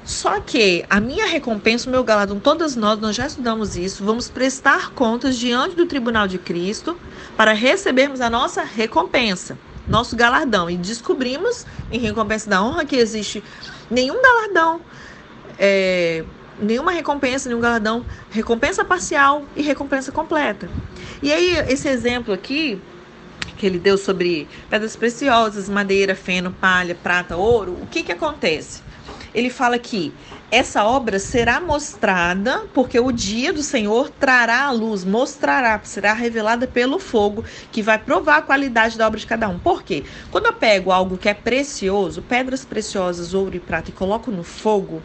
Só 0.06 0.40
que 0.40 0.86
a 0.90 1.02
minha 1.02 1.26
recompensa, 1.26 1.90
o 1.90 1.92
meu 1.92 2.04
galardão, 2.04 2.40
todas 2.40 2.76
nós, 2.76 2.98
nós 3.00 3.14
já 3.14 3.28
estudamos 3.28 3.76
isso, 3.76 4.04
vamos 4.04 4.30
prestar 4.30 4.92
contas 4.92 5.38
diante 5.38 5.76
do 5.76 5.86
tribunal 5.86 6.28
de 6.28 6.38
Cristo 6.38 6.98
para 7.36 7.52
recebermos 7.52 8.22
a 8.22 8.30
nossa 8.30 8.64
recompensa, 8.64 9.58
nosso 9.88 10.16
galardão. 10.16 10.70
E 10.70 10.78
descobrimos, 10.78 11.66
em 11.92 12.00
recompensa 12.00 12.50
da 12.50 12.64
honra, 12.64 12.86
que 12.86 12.96
existe 12.96 13.44
nenhum 13.92 14.22
galardão, 14.22 14.80
é, 15.60 16.24
nenhuma 16.58 16.92
recompensa, 16.92 17.50
nenhum 17.50 17.62
galardão, 17.62 18.06
recompensa 18.30 18.86
parcial 18.86 19.44
e 19.58 19.62
recompensa 19.62 20.10
completa. 20.10 20.70
E 21.22 21.34
aí, 21.34 21.58
esse 21.70 21.90
exemplo 21.90 22.34
aqui 22.34 22.82
que 23.64 23.68
ele 23.68 23.80
deu 23.80 23.98
sobre 23.98 24.46
pedras 24.70 24.94
preciosas, 24.94 25.70
madeira, 25.70 26.14
feno, 26.16 26.52
palha, 26.52 26.94
prata, 26.94 27.38
ouro, 27.38 27.72
o 27.82 27.88
que 27.88 28.04
que 28.04 28.12
acontece? 28.12 28.82
Ele 29.34 29.50
fala 29.50 29.80
que 29.80 30.12
essa 30.52 30.84
obra 30.84 31.18
será 31.18 31.62
mostrada, 31.62 32.66
porque 32.74 33.00
o 33.00 33.10
dia 33.10 33.54
do 33.54 33.64
Senhor 33.64 34.10
trará 34.10 34.66
a 34.66 34.72
luz, 34.72 35.06
mostrará, 35.06 35.80
será 35.82 36.12
revelada 36.12 36.68
pelo 36.68 37.00
fogo, 37.00 37.46
que 37.72 37.82
vai 37.82 37.98
provar 37.98 38.40
a 38.40 38.42
qualidade 38.42 38.98
da 38.98 39.08
obra 39.08 39.18
de 39.18 39.26
cada 39.26 39.48
um. 39.48 39.58
Por 39.58 39.82
quê? 39.82 40.04
Quando 40.30 40.48
eu 40.48 40.54
pego 40.54 40.92
algo 40.92 41.18
que 41.18 41.30
é 41.30 41.34
precioso, 41.34 42.22
pedras 42.22 42.66
preciosas, 42.66 43.34
ouro 43.34 43.56
e 43.56 43.62
prata, 43.62 43.92
e 43.92 43.94
coloco 43.94 44.30
no 44.30 44.44
fogo, 44.44 45.02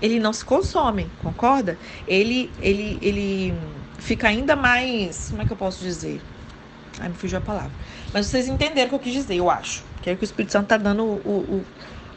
ele 0.00 0.20
não 0.20 0.32
se 0.32 0.44
consome, 0.44 1.10
concorda? 1.24 1.76
Ele, 2.06 2.52
ele, 2.60 3.00
ele 3.02 3.52
fica 3.98 4.28
ainda 4.28 4.54
mais, 4.54 5.30
como 5.30 5.42
é 5.42 5.44
que 5.44 5.52
eu 5.52 5.56
posso 5.56 5.82
dizer? 5.82 6.20
Ai, 7.00 7.08
me 7.08 7.14
fugiu 7.14 7.38
a 7.38 7.40
palavra. 7.40 7.70
Mas 8.12 8.26
vocês 8.26 8.48
entenderam 8.48 8.86
o 8.86 8.88
que 8.90 8.94
eu 8.94 8.98
quis 8.98 9.12
dizer, 9.12 9.36
eu 9.36 9.50
acho. 9.50 9.82
Que 10.02 10.10
é 10.10 10.14
que 10.14 10.22
o 10.22 10.24
Espírito 10.24 10.52
Santo 10.52 10.66
tá 10.66 10.76
dando 10.76 11.04
o, 11.04 11.06
o, 11.06 11.64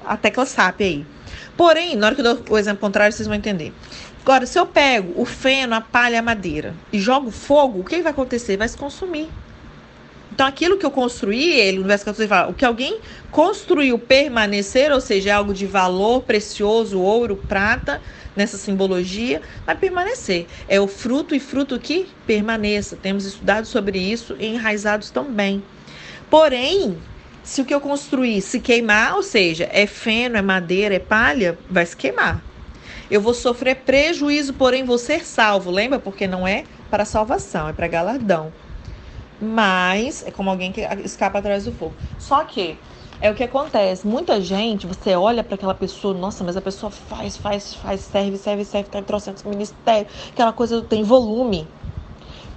a 0.05 0.17
tecla 0.17 0.45
SAP 0.45 0.81
aí. 0.81 1.05
Porém, 1.55 1.95
na 1.95 2.07
hora 2.07 2.15
que 2.15 2.21
eu 2.21 2.35
dou 2.35 2.43
o 2.49 2.57
exemplo 2.57 2.81
contrário, 2.81 3.13
vocês 3.13 3.27
vão 3.27 3.35
entender. 3.35 3.73
Agora, 4.23 4.45
se 4.45 4.57
eu 4.57 4.65
pego 4.65 5.19
o 5.19 5.25
feno, 5.25 5.73
a 5.73 5.81
palha, 5.81 6.19
a 6.19 6.21
madeira 6.21 6.75
e 6.93 6.99
jogo 6.99 7.31
fogo, 7.31 7.79
o 7.79 7.83
que 7.83 8.01
vai 8.01 8.11
acontecer? 8.11 8.55
Vai 8.55 8.67
se 8.67 8.77
consumir. 8.77 9.27
Então, 10.31 10.47
aquilo 10.47 10.77
que 10.77 10.85
eu 10.85 10.91
construí, 10.91 11.51
ele, 11.51 11.79
no 11.79 11.85
verso 11.85 12.05
14, 12.05 12.27
fala, 12.27 12.49
o 12.49 12.53
que 12.53 12.63
alguém 12.63 12.99
construiu 13.31 13.99
permanecer, 13.99 14.91
ou 14.91 15.01
seja, 15.01 15.29
é 15.29 15.33
algo 15.33 15.53
de 15.53 15.65
valor 15.65 16.21
precioso, 16.21 16.99
ouro, 17.01 17.35
prata, 17.35 18.01
nessa 18.35 18.57
simbologia, 18.57 19.41
vai 19.65 19.75
permanecer. 19.75 20.47
É 20.67 20.79
o 20.79 20.87
fruto 20.87 21.35
e 21.35 21.39
fruto 21.39 21.79
que 21.79 22.07
permaneça. 22.25 22.95
Temos 22.95 23.25
estudado 23.25 23.65
sobre 23.65 23.99
isso 23.99 24.35
e 24.39 24.47
enraizados 24.47 25.09
também. 25.09 25.63
Porém, 26.29 26.97
se 27.43 27.61
o 27.61 27.65
que 27.65 27.73
eu 27.73 27.81
construí 27.81 28.41
se 28.41 28.59
queimar, 28.59 29.15
ou 29.15 29.23
seja, 29.23 29.67
é 29.71 29.85
feno, 29.85 30.37
é 30.37 30.41
madeira, 30.41 30.95
é 30.95 30.99
palha, 30.99 31.57
vai 31.69 31.85
se 31.85 31.95
queimar. 31.95 32.41
Eu 33.09 33.19
vou 33.19 33.33
sofrer 33.33 33.75
prejuízo, 33.77 34.53
porém 34.53 34.85
vou 34.85 34.97
ser 34.97 35.25
salvo. 35.25 35.69
Lembra? 35.69 35.99
Porque 35.99 36.27
não 36.27 36.47
é 36.47 36.63
para 36.89 37.03
salvação, 37.03 37.67
é 37.67 37.73
para 37.73 37.87
galardão. 37.87 38.53
Mas 39.41 40.23
é 40.25 40.31
como 40.31 40.49
alguém 40.49 40.71
que 40.71 40.81
escapa 41.03 41.39
atrás 41.39 41.65
do 41.65 41.71
fogo. 41.73 41.93
Só 42.17 42.43
que 42.45 42.77
é 43.21 43.29
o 43.29 43.35
que 43.35 43.43
acontece. 43.43 44.05
Muita 44.05 44.41
gente, 44.41 44.87
você 44.87 45.15
olha 45.15 45.43
para 45.43 45.55
aquela 45.55 45.75
pessoa, 45.75 46.13
nossa, 46.13 46.43
mas 46.43 46.57
a 46.57 46.61
pessoa 46.61 46.89
faz, 46.89 47.37
faz, 47.37 47.75
faz, 47.75 48.01
serve, 48.01 48.37
serve, 48.37 48.65
serve, 48.65 48.89
tem 48.89 49.03
trocentos 49.03 49.43
ministério, 49.43 50.07
aquela 50.31 50.51
coisa 50.51 50.81
tem 50.81 51.03
volume. 51.03 51.67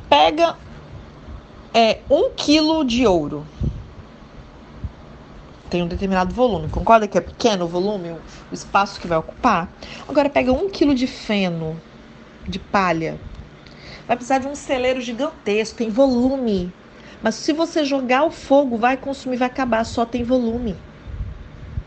Pega 0.09 0.57
é, 1.72 1.98
um 2.09 2.31
quilo 2.31 2.83
de 2.85 3.07
ouro. 3.07 3.46
Tem 5.68 5.83
um 5.83 5.88
determinado 5.88 6.33
volume. 6.35 6.68
Concorda 6.68 7.07
que 7.07 7.18
é 7.18 7.20
pequeno 7.20 7.66
o 7.66 7.68
volume, 7.68 8.12
o 8.50 8.55
espaço 8.55 9.00
que 9.00 9.07
vai 9.07 9.18
ocupar? 9.18 9.68
Agora 10.09 10.31
pega 10.31 10.53
um 10.53 10.70
quilo 10.70 10.94
de 10.94 11.07
feno, 11.07 11.79
de 12.48 12.59
palha. 12.59 13.20
Vai 14.07 14.16
precisar 14.16 14.38
de 14.38 14.46
um 14.46 14.55
celeiro 14.55 15.00
gigantesco, 15.00 15.79
tem 15.79 15.90
volume. 15.90 16.72
Mas 17.22 17.37
se 17.37 17.53
você 17.53 17.85
jogar 17.85 18.24
o 18.24 18.31
fogo, 18.31 18.77
vai 18.77 18.96
consumir, 18.96 19.37
vai 19.37 19.48
acabar, 19.48 19.85
só 19.85 20.05
tem 20.05 20.22
volume. 20.22 20.77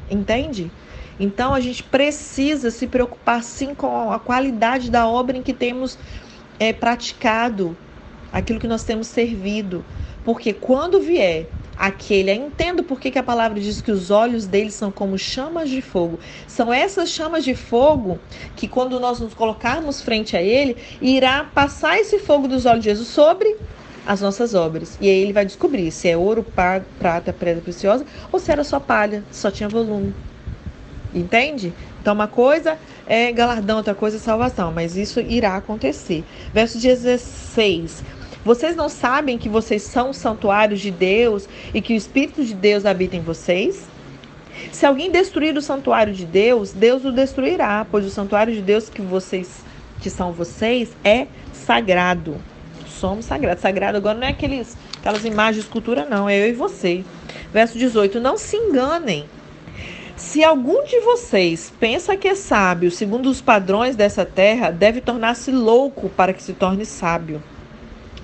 Entende? 0.10 0.72
Então 1.20 1.54
a 1.54 1.60
gente 1.60 1.84
precisa 1.84 2.70
se 2.72 2.88
preocupar 2.88 3.44
sim 3.44 3.74
com 3.74 4.12
a 4.12 4.20
qualidade 4.20 4.92
da 4.92 5.08
obra 5.08 5.38
em 5.38 5.42
que 5.42 5.54
temos 5.54 5.98
é, 6.60 6.72
praticado, 6.72 7.76
aquilo 8.32 8.60
que 8.60 8.68
nós 8.68 8.84
temos 8.84 9.08
servido. 9.08 9.84
Porque 10.24 10.54
quando 10.54 11.00
vier 11.00 11.48
aquele, 11.78 12.34
entendo 12.34 12.84
porque 12.84 13.12
que 13.12 13.20
a 13.20 13.24
palavra 13.24 13.60
diz 13.60 13.82
que 13.82 13.92
os 13.92 14.10
olhos 14.10 14.48
dele 14.48 14.72
são 14.72 14.92
como 14.92 15.18
chamas 15.18 15.70
de 15.70 15.82
fogo. 15.82 16.20
São 16.48 16.74
essas 16.74 17.10
chamas 17.10 17.44
de 17.44 17.54
fogo 17.54 18.20
que, 18.56 18.68
quando 18.68 19.00
nós 19.00 19.20
nos 19.20 19.34
colocarmos 19.34 20.02
frente 20.02 20.36
a 20.36 20.42
ele, 20.42 20.78
irá 21.00 21.44
passar 21.44 22.00
esse 22.00 22.18
fogo 22.20 22.48
dos 22.48 22.66
olhos 22.66 22.84
de 22.84 22.90
Jesus 22.90 23.10
sobre 23.10 23.56
as 24.08 24.22
nossas 24.22 24.56
obras. 24.56 24.98
E 25.02 25.10
aí 25.10 25.22
ele 25.22 25.34
vai 25.34 25.46
descobrir 25.46 25.92
se 25.92 26.08
é 26.08 26.16
ouro, 26.16 26.44
prata, 26.44 27.34
pedra 27.34 27.62
preciosa 27.62 28.06
ou 28.32 28.40
se 28.40 28.50
era 28.50 28.64
só 28.64 28.80
palha, 28.80 29.24
só 29.30 29.52
tinha 29.52 29.68
volume. 29.68 30.16
Entende? 31.14 31.74
Então, 32.02 32.14
uma 32.14 32.28
coisa 32.28 32.78
é 33.06 33.32
galardão, 33.34 33.78
outra 33.78 33.94
coisa 33.94 34.16
é 34.16 34.20
salvação, 34.20 34.72
mas 34.72 34.96
isso 34.96 35.20
irá 35.20 35.58
acontecer. 35.58 36.24
Verso 36.54 36.80
16. 36.80 38.04
Vocês 38.46 38.78
não 38.78 38.88
sabem 38.88 39.38
que 39.38 39.50
vocês 39.50 39.84
são 39.84 40.14
santuários 40.14 40.80
de 40.80 40.90
Deus 40.90 41.50
e 41.74 41.82
que 41.82 41.94
o 41.94 41.98
Espírito 41.98 42.46
de 42.46 42.54
Deus 42.54 42.86
habita 42.86 43.18
em 43.18 43.22
vocês? 43.22 43.84
Se 44.72 44.86
alguém 44.86 45.12
destruir 45.12 45.58
o 45.58 45.62
santuário 45.62 46.14
de 46.14 46.26
Deus, 46.26 46.72
Deus 46.72 47.04
o 47.04 47.12
destruirá, 47.12 47.86
pois 47.92 48.06
o 48.06 48.10
santuário 48.10 48.54
de 48.54 48.62
Deus 48.62 48.90
que 48.90 49.02
vocês, 49.02 49.66
que 50.02 50.10
são 50.10 50.32
vocês, 50.32 50.90
é 51.04 51.28
sagrado 51.52 52.38
somos 52.98 53.26
sagrados. 53.26 53.62
Sagrado 53.62 53.98
agora 53.98 54.18
não 54.18 54.28
é 54.28 54.32
aqueles, 54.32 54.78
aquelas 54.98 55.24
imagens 55.26 55.56
de 55.56 55.62
escultura, 55.62 56.06
não. 56.06 56.28
É 56.28 56.40
eu 56.40 56.50
e 56.50 56.54
você. 56.54 57.04
Verso 57.54 57.78
18: 57.78 58.20
Não 58.20 58.38
se 58.38 58.58
enganem. 58.58 59.26
Se 60.16 60.44
algum 60.44 60.84
de 60.84 61.00
vocês 61.02 61.72
pensa 61.80 62.18
que 62.18 62.28
é 62.28 62.34
sábio, 62.34 62.90
segundo 62.90 63.30
os 63.30 63.40
padrões 63.40 63.96
dessa 63.96 64.26
terra, 64.26 64.72
deve 64.72 65.00
tornar-se 65.00 65.52
louco 65.52 66.10
para 66.10 66.34
que 66.34 66.42
se 66.42 66.54
torne 66.54 66.86
sábio. 66.86 67.42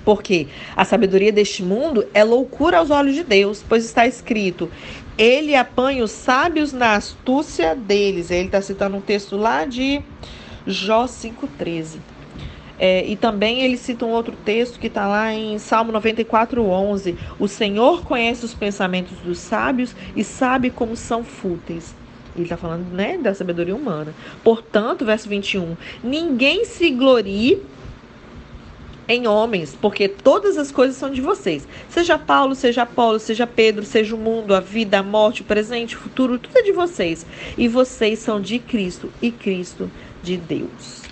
Porque 0.04 0.48
a 0.76 0.84
sabedoria 0.84 1.32
deste 1.32 1.62
mundo 1.62 2.06
é 2.12 2.22
loucura 2.24 2.78
aos 2.78 2.90
olhos 2.90 3.14
de 3.14 3.22
Deus, 3.22 3.64
pois 3.66 3.84
está 3.84 4.06
escrito: 4.06 4.68
Ele 5.16 5.54
apanha 5.54 6.04
os 6.04 6.10
sábios 6.10 6.72
na 6.72 6.94
astúcia 6.94 7.74
deles. 7.74 8.30
Ele 8.30 8.46
está 8.46 8.60
citando 8.60 8.96
um 8.96 9.00
texto 9.00 9.36
lá 9.36 9.64
de 9.64 10.02
Jó 10.66 11.04
5,13. 11.04 11.98
É, 12.78 13.04
e 13.06 13.16
também 13.16 13.62
ele 13.62 13.76
cita 13.76 14.04
um 14.04 14.10
outro 14.10 14.34
texto 14.44 14.78
que 14.78 14.88
está 14.88 15.06
lá 15.06 15.32
em 15.32 15.58
Salmo 15.58 15.92
94, 15.92 16.62
11. 16.62 17.16
O 17.38 17.46
Senhor 17.46 18.04
conhece 18.04 18.44
os 18.44 18.54
pensamentos 18.54 19.16
dos 19.18 19.38
sábios 19.38 19.94
e 20.16 20.24
sabe 20.24 20.70
como 20.70 20.96
são 20.96 21.22
fúteis. 21.22 21.94
Ele 22.34 22.44
está 22.44 22.56
falando 22.56 22.92
né, 22.92 23.16
da 23.16 23.32
sabedoria 23.32 23.76
humana. 23.76 24.12
Portanto, 24.42 25.04
verso 25.04 25.28
21, 25.28 25.76
ninguém 26.02 26.64
se 26.64 26.90
glorie 26.90 27.62
em 29.06 29.26
homens, 29.26 29.76
porque 29.80 30.08
todas 30.08 30.56
as 30.56 30.70
coisas 30.70 30.96
são 30.96 31.10
de 31.10 31.20
vocês. 31.20 31.68
Seja 31.88 32.18
Paulo, 32.18 32.54
seja 32.54 32.82
Apolo, 32.82 33.18
seja 33.18 33.46
Pedro, 33.46 33.84
seja 33.84 34.14
o 34.14 34.18
mundo, 34.18 34.54
a 34.54 34.60
vida, 34.60 34.98
a 34.98 35.02
morte, 35.02 35.42
o 35.42 35.44
presente, 35.44 35.94
o 35.94 35.98
futuro, 35.98 36.38
tudo 36.38 36.58
é 36.58 36.62
de 36.62 36.72
vocês. 36.72 37.26
E 37.56 37.68
vocês 37.68 38.18
são 38.18 38.40
de 38.40 38.58
Cristo 38.58 39.12
e 39.20 39.30
Cristo 39.30 39.90
de 40.22 40.36
Deus. 40.36 41.02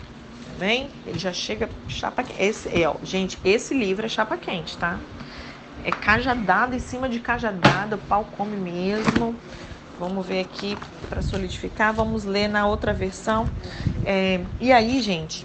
Vem? 0.59 0.89
Ele 1.07 1.19
já 1.19 1.33
chega 1.33 1.69
chapa 1.89 2.23
quente. 2.23 2.43
Esse, 2.43 2.69
é, 2.83 2.89
ó, 2.89 2.95
gente, 3.03 3.39
esse 3.45 3.75
livro 3.75 4.07
é 4.07 4.09
chapa 4.09 4.37
quente, 4.37 4.77
tá? 4.77 4.99
É 5.85 5.91
cajadada 5.91 6.77
em 6.77 6.79
cima 6.79 7.09
de 7.09 7.19
cajadada, 7.19 7.97
o 7.97 7.99
pau 7.99 8.27
come 8.37 8.57
mesmo. 8.57 9.35
Vamos 9.99 10.27
ver 10.27 10.41
aqui 10.41 10.77
para 11.09 11.23
solidificar. 11.23 11.93
Vamos 11.93 12.25
ler 12.25 12.49
na 12.49 12.67
outra 12.67 12.93
versão. 12.93 13.49
É, 14.05 14.41
e 14.61 14.73
aí, 14.73 15.01
gente, 15.01 15.45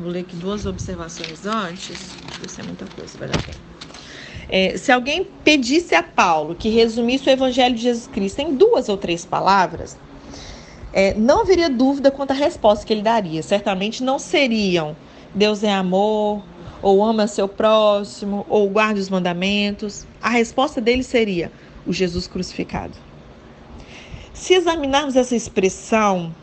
Vou 0.00 0.08
ler 0.08 0.20
aqui 0.20 0.34
duas 0.34 0.64
observações 0.64 1.44
antes. 1.44 2.16
Isso 2.44 2.58
é 2.58 2.64
muita 2.64 2.86
coisa, 2.86 3.18
vai 3.18 3.28
dar 3.28 3.36
tempo. 3.42 3.58
É, 4.48 4.78
se 4.78 4.90
alguém 4.90 5.24
pedisse 5.44 5.94
a 5.94 6.02
Paulo 6.02 6.54
que 6.54 6.70
resumisse 6.70 7.28
o 7.28 7.30
Evangelho 7.30 7.74
de 7.74 7.82
Jesus 7.82 8.06
Cristo 8.06 8.40
em 8.40 8.56
duas 8.56 8.88
ou 8.88 8.96
três 8.96 9.26
palavras, 9.26 9.98
é, 10.92 11.14
não 11.14 11.42
haveria 11.42 11.68
dúvida 11.68 12.10
quanto 12.10 12.32
à 12.32 12.34
resposta 12.34 12.84
que 12.84 12.92
ele 12.92 13.02
daria. 13.02 13.42
Certamente 13.42 14.02
não 14.02 14.18
seriam 14.18 14.96
Deus 15.34 15.62
é 15.62 15.72
amor, 15.72 16.42
ou 16.82 17.04
ama 17.04 17.26
seu 17.26 17.46
próximo, 17.46 18.44
ou 18.48 18.68
guarde 18.68 19.00
os 19.00 19.08
mandamentos. 19.08 20.06
A 20.20 20.28
resposta 20.28 20.80
dele 20.80 21.04
seria 21.04 21.52
o 21.86 21.92
Jesus 21.92 22.26
crucificado. 22.26 22.94
Se 24.32 24.54
examinarmos 24.54 25.16
essa 25.16 25.36
expressão 25.36 26.34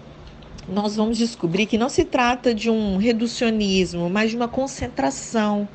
nós 0.67 0.97
vamos 0.97 1.17
descobrir 1.17 1.65
que 1.65 1.77
não 1.77 1.87
se 1.87 2.03
trata 2.03 2.53
de 2.53 2.69
um 2.69 2.97
reducionismo, 2.97 4.09
mas 4.09 4.31
de 4.31 4.35
uma 4.35 4.49
concentração, 4.49 5.67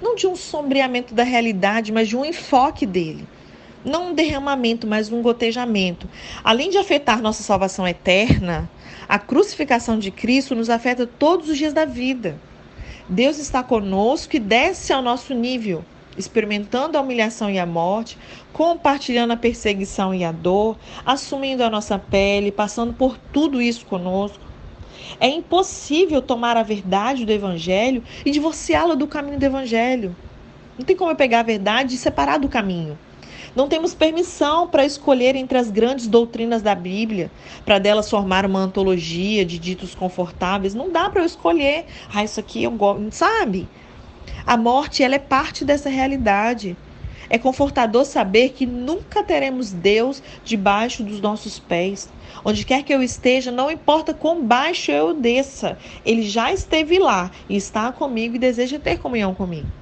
não 0.00 0.14
de 0.14 0.26
um 0.26 0.34
sombreamento 0.34 1.12
da 1.12 1.22
realidade, 1.22 1.92
mas 1.92 2.08
de 2.08 2.16
um 2.16 2.24
enfoque 2.24 2.86
dele. 2.86 3.28
Não 3.84 4.10
um 4.10 4.14
derramamento, 4.14 4.86
mas 4.86 5.10
um 5.10 5.22
gotejamento. 5.22 6.08
Além 6.44 6.70
de 6.70 6.78
afetar 6.78 7.22
nossa 7.22 7.42
salvação 7.42 7.86
eterna, 7.88 8.68
a 9.08 9.18
crucificação 9.18 9.98
de 9.98 10.10
Cristo 10.10 10.54
nos 10.54 10.68
afeta 10.68 11.06
todos 11.06 11.48
os 11.48 11.56
dias 11.56 11.72
da 11.72 11.84
vida. 11.84 12.38
Deus 13.08 13.38
está 13.38 13.62
conosco 13.62 14.36
e 14.36 14.38
desce 14.38 14.92
ao 14.92 15.02
nosso 15.02 15.34
nível 15.34 15.84
experimentando 16.16 16.98
a 16.98 17.00
humilhação 17.00 17.50
e 17.50 17.58
a 17.58 17.66
morte, 17.66 18.18
compartilhando 18.52 19.32
a 19.32 19.36
perseguição 19.36 20.14
e 20.14 20.24
a 20.24 20.32
dor, 20.32 20.76
assumindo 21.04 21.64
a 21.64 21.70
nossa 21.70 21.98
pele, 21.98 22.52
passando 22.52 22.92
por 22.92 23.16
tudo 23.32 23.60
isso 23.60 23.86
conosco. 23.86 24.44
É 25.18 25.28
impossível 25.28 26.20
tomar 26.20 26.56
a 26.56 26.62
verdade 26.62 27.24
do 27.24 27.32
Evangelho 27.32 28.02
e 28.24 28.30
divorciá-la 28.30 28.94
do 28.94 29.06
caminho 29.06 29.38
do 29.38 29.44
Evangelho. 29.44 30.14
Não 30.78 30.84
tem 30.84 30.96
como 30.96 31.10
eu 31.10 31.16
pegar 31.16 31.40
a 31.40 31.44
verdade 31.44 31.94
e 31.94 31.98
separar 31.98 32.38
do 32.38 32.48
caminho. 32.48 32.98
Não 33.54 33.68
temos 33.68 33.94
permissão 33.94 34.68
para 34.68 34.84
escolher 34.84 35.34
entre 35.34 35.58
as 35.58 35.70
grandes 35.70 36.06
doutrinas 36.06 36.62
da 36.62 36.74
Bíblia, 36.74 37.30
para 37.64 37.78
delas 37.78 38.08
formar 38.08 38.46
uma 38.46 38.60
antologia 38.60 39.44
de 39.44 39.58
ditos 39.58 39.94
confortáveis. 39.94 40.74
Não 40.74 40.90
dá 40.90 41.10
para 41.10 41.22
eu 41.22 41.26
escolher. 41.26 41.86
Ah, 42.14 42.22
isso 42.22 42.38
aqui 42.38 42.62
eu 42.62 42.70
gosto. 42.70 43.10
Sabe? 43.10 43.68
A 44.46 44.56
morte, 44.56 45.02
ela 45.02 45.16
é 45.16 45.18
parte 45.18 45.64
dessa 45.64 45.88
realidade. 45.88 46.76
É 47.28 47.38
confortador 47.38 48.04
saber 48.04 48.50
que 48.50 48.66
nunca 48.66 49.22
teremos 49.22 49.72
Deus 49.72 50.22
debaixo 50.44 51.02
dos 51.02 51.20
nossos 51.20 51.58
pés. 51.58 52.08
Onde 52.44 52.64
quer 52.64 52.82
que 52.82 52.92
eu 52.92 53.02
esteja, 53.02 53.50
não 53.50 53.70
importa 53.70 54.14
quão 54.14 54.44
baixo 54.44 54.90
eu 54.90 55.14
desça, 55.14 55.78
Ele 56.04 56.22
já 56.22 56.52
esteve 56.52 56.98
lá 56.98 57.30
e 57.48 57.56
está 57.56 57.92
comigo 57.92 58.36
e 58.36 58.38
deseja 58.38 58.78
ter 58.78 58.98
comunhão 58.98 59.34
comigo. 59.34 59.79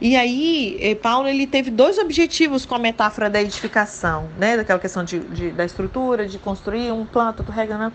E 0.00 0.14
aí, 0.14 0.76
eh, 0.80 0.94
Paulo 0.94 1.26
ele 1.26 1.46
teve 1.46 1.70
dois 1.70 1.96
objetivos 1.98 2.66
com 2.66 2.74
a 2.74 2.78
metáfora 2.78 3.30
da 3.30 3.40
edificação, 3.40 4.28
né? 4.38 4.56
Daquela 4.56 4.78
questão 4.78 5.02
de, 5.02 5.20
de 5.20 5.50
da 5.50 5.64
estrutura, 5.64 6.26
de 6.26 6.38
construir 6.38 6.92
um 6.92 7.06
planta, 7.06 7.42
tu 7.42 7.50
rega, 7.50 7.78
né? 7.78 7.92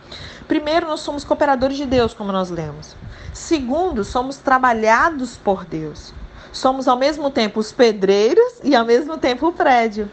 Primeiro, 0.47 0.87
nós 0.87 1.01
somos 1.01 1.23
cooperadores 1.23 1.77
de 1.77 1.85
Deus, 1.85 2.13
como 2.13 2.31
nós 2.31 2.49
lemos. 2.49 2.95
Segundo, 3.33 4.03
somos 4.03 4.37
trabalhados 4.37 5.37
por 5.37 5.63
Deus. 5.63 6.13
Somos 6.51 6.87
ao 6.87 6.97
mesmo 6.97 7.29
tempo 7.29 7.59
os 7.59 7.71
pedreiros 7.71 8.59
e 8.63 8.75
ao 8.75 8.85
mesmo 8.85 9.17
tempo 9.17 9.47
o 9.47 9.53
prédio. 9.53 10.09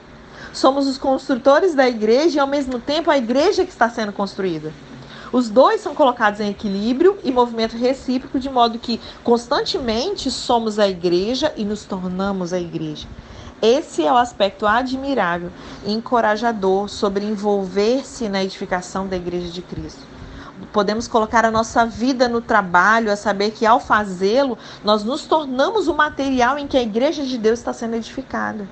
Somos 0.53 0.87
os 0.87 0.99
construtores 0.99 1.75
da 1.75 1.89
igreja 1.89 2.37
e 2.37 2.41
ao 2.41 2.47
mesmo 2.47 2.79
tempo 2.79 3.11
a 3.11 3.17
igreja 3.17 3.65
que 3.65 3.71
está 3.71 3.89
sendo 3.89 4.13
construída. 4.13 4.73
Os 5.31 5.51
dois 5.51 5.81
são 5.81 5.95
colocados 5.95 6.41
em 6.41 6.51
equilíbrio 6.51 7.19
e 7.23 7.31
movimento 7.31 7.77
recíproco, 7.77 8.39
de 8.39 8.49
modo 8.49 8.79
que 8.79 9.01
constantemente 9.23 10.31
somos 10.31 10.79
a 10.79 10.89
igreja 10.89 11.53
e 11.57 11.65
nos 11.65 11.85
tornamos 11.85 12.53
a 12.53 12.59
igreja. 12.59 13.07
Esse 13.61 14.07
é 14.07 14.13
o 14.13 14.17
aspecto 14.17 14.67
admirável 14.67 15.51
e 15.85 15.93
encorajador 15.93 16.89
sobre 16.89 17.25
envolver-se 17.25 18.29
na 18.29 18.43
edificação 18.43 19.07
da 19.07 19.17
igreja 19.17 19.49
de 19.49 19.61
Cristo. 19.61 20.01
Podemos 20.73 21.07
colocar 21.07 21.45
a 21.45 21.51
nossa 21.51 21.85
vida 21.85 22.29
no 22.29 22.41
trabalho, 22.41 23.13
a 23.13 23.17
saber 23.17 23.51
que 23.51 23.67
ao 23.67 23.81
fazê-lo, 23.81 24.57
nós 24.83 25.05
nos 25.05 25.27
tornamos 25.27 25.89
o 25.89 25.95
material 25.95 26.59
em 26.59 26.67
que 26.67 26.77
a 26.77 26.83
igreja 26.83 27.25
de 27.25 27.37
Deus 27.37 27.59
está 27.59 27.73
sendo 27.73 27.97
edificada. 27.97 28.67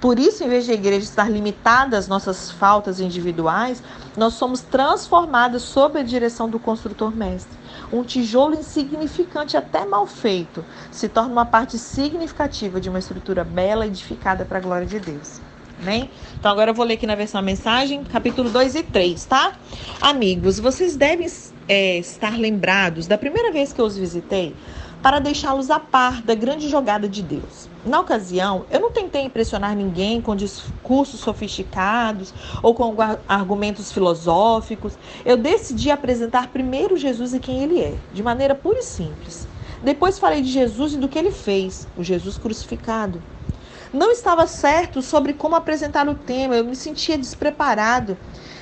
Por 0.00 0.18
isso, 0.18 0.42
em 0.42 0.48
vez 0.48 0.64
de 0.64 0.70
a 0.70 0.74
igreja 0.74 1.04
estar 1.04 1.30
limitada 1.30 1.98
às 1.98 2.08
nossas 2.08 2.50
faltas 2.50 3.00
individuais, 3.00 3.82
nós 4.16 4.32
somos 4.34 4.62
transformados 4.62 5.62
sob 5.62 5.98
a 5.98 6.02
direção 6.02 6.48
do 6.48 6.58
construtor 6.58 7.14
mestre. 7.14 7.58
Um 7.92 8.02
tijolo 8.02 8.54
insignificante, 8.54 9.58
até 9.58 9.84
mal 9.84 10.06
feito, 10.06 10.64
se 10.90 11.06
torna 11.06 11.30
uma 11.30 11.44
parte 11.44 11.76
significativa 11.76 12.80
de 12.80 12.88
uma 12.88 12.98
estrutura 12.98 13.44
bela 13.44 13.86
edificada 13.86 14.44
para 14.44 14.56
a 14.56 14.60
glória 14.62 14.86
de 14.86 14.98
Deus. 14.98 15.40
Amém? 15.82 16.10
Então 16.38 16.50
agora 16.50 16.70
eu 16.70 16.74
vou 16.74 16.84
ler 16.84 16.94
aqui 16.94 17.06
na 17.06 17.14
versão 17.14 17.40
mensagem, 17.42 18.04
capítulo 18.04 18.50
2 18.50 18.74
e 18.74 18.82
3, 18.82 19.24
tá? 19.24 19.52
Amigos, 20.00 20.58
vocês 20.58 20.94
devem 20.94 21.26
é, 21.68 21.98
estar 21.98 22.38
lembrados 22.38 23.06
da 23.06 23.16
primeira 23.16 23.50
vez 23.50 23.72
que 23.72 23.80
eu 23.80 23.86
os 23.86 23.96
visitei 23.96 24.54
para 25.02 25.18
deixá-los 25.18 25.70
a 25.70 25.80
par 25.80 26.20
da 26.22 26.34
grande 26.34 26.68
jogada 26.68 27.08
de 27.08 27.22
Deus. 27.22 27.68
Na 27.84 28.00
ocasião, 28.00 28.66
eu 28.70 28.80
não 28.80 28.90
tentei 28.90 29.22
impressionar 29.22 29.74
ninguém 29.74 30.20
com 30.20 30.36
discursos 30.36 31.20
sofisticados 31.20 32.34
ou 32.62 32.74
com 32.74 32.94
argumentos 33.26 33.90
filosóficos. 33.90 34.98
Eu 35.24 35.36
decidi 35.36 35.90
apresentar 35.90 36.48
primeiro 36.48 36.96
Jesus 36.96 37.32
e 37.32 37.40
quem 37.40 37.62
ele 37.62 37.80
é, 37.80 37.94
de 38.12 38.22
maneira 38.22 38.54
pura 38.54 38.78
e 38.78 38.82
simples. 38.82 39.48
Depois 39.82 40.18
falei 40.18 40.42
de 40.42 40.50
Jesus 40.50 40.92
e 40.92 40.98
do 40.98 41.08
que 41.08 41.18
ele 41.18 41.30
fez, 41.30 41.88
o 41.96 42.04
Jesus 42.04 42.36
crucificado. 42.36 43.22
Não 43.92 44.12
estava 44.12 44.46
certo 44.46 45.00
sobre 45.00 45.32
como 45.32 45.56
apresentar 45.56 46.06
o 46.06 46.14
tema, 46.14 46.54
eu 46.54 46.64
me 46.64 46.76
sentia 46.76 47.16
despreparado. 47.16 48.16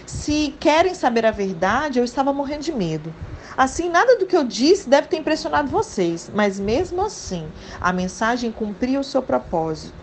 Se 0.06 0.54
querem 0.60 0.94
saber 0.94 1.26
a 1.26 1.30
verdade, 1.30 1.98
eu 1.98 2.04
estava 2.04 2.32
morrendo 2.32 2.62
de 2.62 2.72
medo. 2.72 3.12
Assim, 3.58 3.88
nada 3.90 4.16
do 4.16 4.24
que 4.24 4.36
eu 4.36 4.44
disse 4.44 4.88
deve 4.88 5.08
ter 5.08 5.16
impressionado 5.16 5.68
vocês, 5.68 6.30
mas 6.32 6.60
mesmo 6.60 7.02
assim, 7.02 7.44
a 7.80 7.92
mensagem 7.92 8.52
cumpriu 8.52 9.00
o 9.00 9.04
seu 9.04 9.20
propósito. 9.20 9.96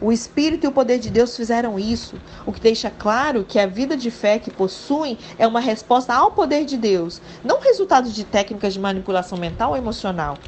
O 0.00 0.10
Espírito 0.10 0.64
e 0.64 0.68
o 0.68 0.72
poder 0.72 0.98
de 0.98 1.10
Deus 1.10 1.36
fizeram 1.36 1.78
isso, 1.78 2.18
o 2.46 2.52
que 2.52 2.58
deixa 2.58 2.88
claro 2.88 3.44
que 3.44 3.58
a 3.58 3.66
vida 3.66 3.98
de 3.98 4.10
fé 4.10 4.38
que 4.38 4.50
possuem 4.50 5.18
é 5.38 5.46
uma 5.46 5.60
resposta 5.60 6.14
ao 6.14 6.30
poder 6.30 6.64
de 6.64 6.78
Deus, 6.78 7.20
não 7.44 7.60
resultado 7.60 8.08
de 8.08 8.24
técnicas 8.24 8.72
de 8.72 8.80
manipulação 8.80 9.36
mental 9.36 9.72
ou 9.72 9.76
emocional. 9.76 10.38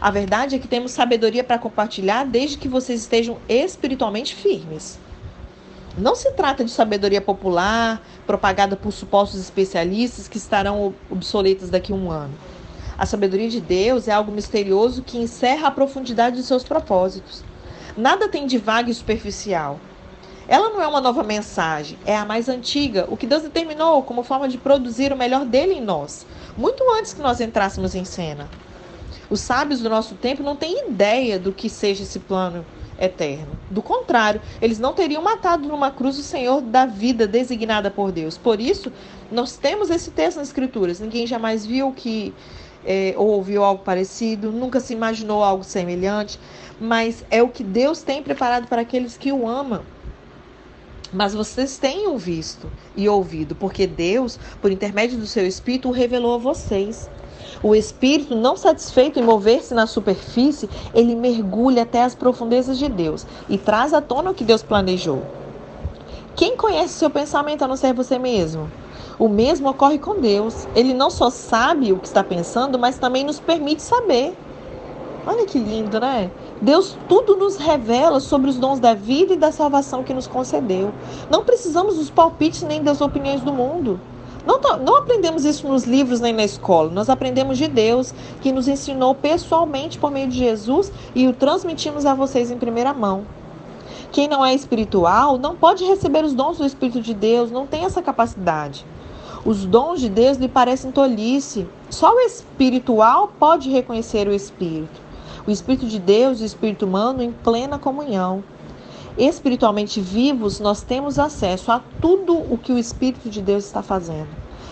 A 0.00 0.10
verdade 0.10 0.56
é 0.56 0.58
que 0.58 0.66
temos 0.66 0.92
sabedoria 0.92 1.44
para 1.44 1.58
compartilhar 1.58 2.24
desde 2.24 2.56
que 2.56 2.68
vocês 2.68 3.02
estejam 3.02 3.36
espiritualmente 3.46 4.34
firmes. 4.34 4.98
Não 5.96 6.14
se 6.14 6.30
trata 6.32 6.64
de 6.64 6.70
sabedoria 6.70 7.20
popular, 7.20 8.00
propagada 8.26 8.76
por 8.76 8.92
supostos 8.92 9.38
especialistas 9.38 10.26
que 10.26 10.38
estarão 10.38 10.94
obsoletas 11.10 11.68
daqui 11.68 11.92
a 11.92 11.94
um 11.94 12.10
ano. 12.10 12.32
A 12.96 13.04
sabedoria 13.04 13.48
de 13.48 13.60
Deus 13.60 14.08
é 14.08 14.12
algo 14.12 14.32
misterioso 14.32 15.02
que 15.02 15.18
encerra 15.18 15.68
a 15.68 15.70
profundidade 15.70 16.36
de 16.36 16.44
seus 16.44 16.64
propósitos. 16.64 17.44
Nada 17.94 18.26
tem 18.26 18.46
de 18.46 18.56
vago 18.56 18.88
e 18.88 18.94
superficial. 18.94 19.78
Ela 20.48 20.70
não 20.70 20.80
é 20.80 20.88
uma 20.88 21.00
nova 21.00 21.22
mensagem, 21.22 21.98
é 22.06 22.16
a 22.16 22.24
mais 22.24 22.48
antiga, 22.48 23.06
o 23.08 23.16
que 23.16 23.26
Deus 23.26 23.42
determinou 23.42 24.02
como 24.02 24.22
forma 24.22 24.48
de 24.48 24.56
produzir 24.56 25.12
o 25.12 25.16
melhor 25.16 25.44
dele 25.44 25.74
em 25.74 25.80
nós, 25.80 26.26
muito 26.56 26.82
antes 26.98 27.12
que 27.12 27.20
nós 27.20 27.40
entrássemos 27.40 27.94
em 27.94 28.04
cena. 28.04 28.48
Os 29.28 29.40
sábios 29.40 29.80
do 29.80 29.90
nosso 29.90 30.14
tempo 30.14 30.42
não 30.42 30.56
têm 30.56 30.88
ideia 30.88 31.38
do 31.38 31.52
que 31.52 31.68
seja 31.68 32.02
esse 32.02 32.18
plano 32.18 32.64
eterno. 33.02 33.58
Do 33.68 33.82
contrário, 33.82 34.40
eles 34.60 34.78
não 34.78 34.92
teriam 34.94 35.20
matado 35.22 35.66
numa 35.66 35.90
cruz 35.90 36.16
o 36.18 36.22
Senhor 36.22 36.60
da 36.60 36.86
vida 36.86 37.26
designada 37.26 37.90
por 37.90 38.12
Deus. 38.12 38.38
Por 38.38 38.60
isso, 38.60 38.92
nós 39.30 39.56
temos 39.56 39.90
esse 39.90 40.12
texto 40.12 40.36
nas 40.38 40.48
Escrituras. 40.48 41.00
Ninguém 41.00 41.26
jamais 41.26 41.66
viu 41.66 41.92
que 41.92 42.32
é, 42.84 43.14
ou 43.16 43.28
ouviu 43.28 43.64
algo 43.64 43.82
parecido, 43.82 44.52
nunca 44.52 44.78
se 44.80 44.92
imaginou 44.92 45.42
algo 45.42 45.64
semelhante, 45.64 46.38
mas 46.80 47.24
é 47.30 47.42
o 47.42 47.48
que 47.48 47.64
Deus 47.64 48.02
tem 48.02 48.22
preparado 48.22 48.68
para 48.68 48.82
aqueles 48.82 49.16
que 49.16 49.32
o 49.32 49.48
amam. 49.48 49.82
Mas 51.12 51.34
vocês 51.34 51.76
tenham 51.76 52.16
visto 52.16 52.70
e 52.96 53.08
ouvido, 53.08 53.54
porque 53.54 53.86
Deus, 53.86 54.38
por 54.60 54.70
intermédio 54.70 55.18
do 55.18 55.26
seu 55.26 55.46
Espírito, 55.46 55.88
o 55.88 55.92
revelou 55.92 56.34
a 56.34 56.38
vocês. 56.38 57.10
O 57.62 57.74
espírito, 57.74 58.34
não 58.34 58.56
satisfeito 58.56 59.20
em 59.20 59.22
mover-se 59.22 59.72
na 59.72 59.86
superfície, 59.86 60.68
ele 60.92 61.14
mergulha 61.14 61.84
até 61.84 62.02
as 62.02 62.14
profundezas 62.14 62.76
de 62.76 62.88
Deus 62.88 63.24
e 63.48 63.56
traz 63.56 63.94
à 63.94 64.00
tona 64.00 64.30
o 64.30 64.34
que 64.34 64.42
Deus 64.42 64.62
planejou. 64.62 65.22
Quem 66.34 66.56
conhece 66.56 66.94
seu 66.94 67.08
pensamento 67.08 67.62
a 67.62 67.68
não 67.68 67.76
ser 67.76 67.92
você 67.92 68.18
mesmo? 68.18 68.68
O 69.18 69.28
mesmo 69.28 69.68
ocorre 69.68 69.98
com 69.98 70.20
Deus. 70.20 70.66
Ele 70.74 70.92
não 70.92 71.10
só 71.10 71.30
sabe 71.30 71.92
o 71.92 71.98
que 71.98 72.06
está 72.06 72.24
pensando, 72.24 72.78
mas 72.78 72.98
também 72.98 73.22
nos 73.22 73.38
permite 73.38 73.82
saber. 73.82 74.34
Olha 75.24 75.46
que 75.46 75.58
lindo, 75.58 76.00
né? 76.00 76.32
Deus 76.60 76.98
tudo 77.08 77.36
nos 77.36 77.56
revela 77.56 78.18
sobre 78.18 78.50
os 78.50 78.56
dons 78.56 78.80
da 78.80 78.94
vida 78.94 79.34
e 79.34 79.36
da 79.36 79.52
salvação 79.52 80.02
que 80.02 80.12
nos 80.12 80.26
concedeu. 80.26 80.92
Não 81.30 81.44
precisamos 81.44 81.96
dos 81.96 82.10
palpites 82.10 82.62
nem 82.62 82.82
das 82.82 83.00
opiniões 83.00 83.40
do 83.42 83.52
mundo. 83.52 84.00
Não, 84.46 84.60
não 84.78 84.96
aprendemos 84.96 85.44
isso 85.44 85.68
nos 85.68 85.84
livros 85.84 86.20
nem 86.20 86.32
na 86.32 86.44
escola. 86.44 86.90
Nós 86.90 87.08
aprendemos 87.08 87.58
de 87.58 87.68
Deus, 87.68 88.12
que 88.40 88.52
nos 88.52 88.66
ensinou 88.66 89.14
pessoalmente 89.14 89.98
por 89.98 90.10
meio 90.10 90.28
de 90.28 90.38
Jesus 90.38 90.92
e 91.14 91.28
o 91.28 91.32
transmitimos 91.32 92.04
a 92.04 92.14
vocês 92.14 92.50
em 92.50 92.58
primeira 92.58 92.92
mão. 92.92 93.24
Quem 94.10 94.28
não 94.28 94.44
é 94.44 94.52
espiritual 94.52 95.38
não 95.38 95.56
pode 95.56 95.84
receber 95.84 96.24
os 96.24 96.34
dons 96.34 96.58
do 96.58 96.66
Espírito 96.66 97.00
de 97.00 97.14
Deus, 97.14 97.50
não 97.50 97.66
tem 97.66 97.84
essa 97.84 98.02
capacidade. 98.02 98.84
Os 99.44 99.64
dons 99.64 100.00
de 100.00 100.08
Deus 100.08 100.36
lhe 100.36 100.48
parecem 100.48 100.92
tolice. 100.92 101.66
Só 101.88 102.14
o 102.14 102.20
espiritual 102.20 103.32
pode 103.38 103.70
reconhecer 103.70 104.28
o 104.28 104.32
Espírito. 104.32 105.00
O 105.46 105.50
Espírito 105.50 105.86
de 105.86 105.98
Deus 105.98 106.40
e 106.40 106.42
o 106.42 106.46
Espírito 106.46 106.84
humano 106.84 107.22
em 107.22 107.32
plena 107.32 107.78
comunhão. 107.78 108.44
Espiritualmente 109.16 110.00
vivos, 110.00 110.58
nós 110.58 110.82
temos 110.82 111.18
acesso 111.18 111.70
a 111.70 111.82
tudo 112.00 112.34
o 112.34 112.56
que 112.56 112.72
o 112.72 112.78
Espírito 112.78 113.28
de 113.28 113.42
Deus 113.42 113.64
está 113.66 113.82
fazendo. 113.82 114.28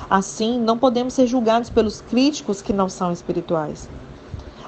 Assim, 0.09 0.59
não 0.59 0.79
podemos 0.79 1.14
ser 1.14 1.26
julgados 1.26 1.68
pelos 1.68 2.00
críticos 2.00 2.62
que 2.62 2.72
não 2.72 2.88
são 2.88 3.12
espirituais. 3.12 3.88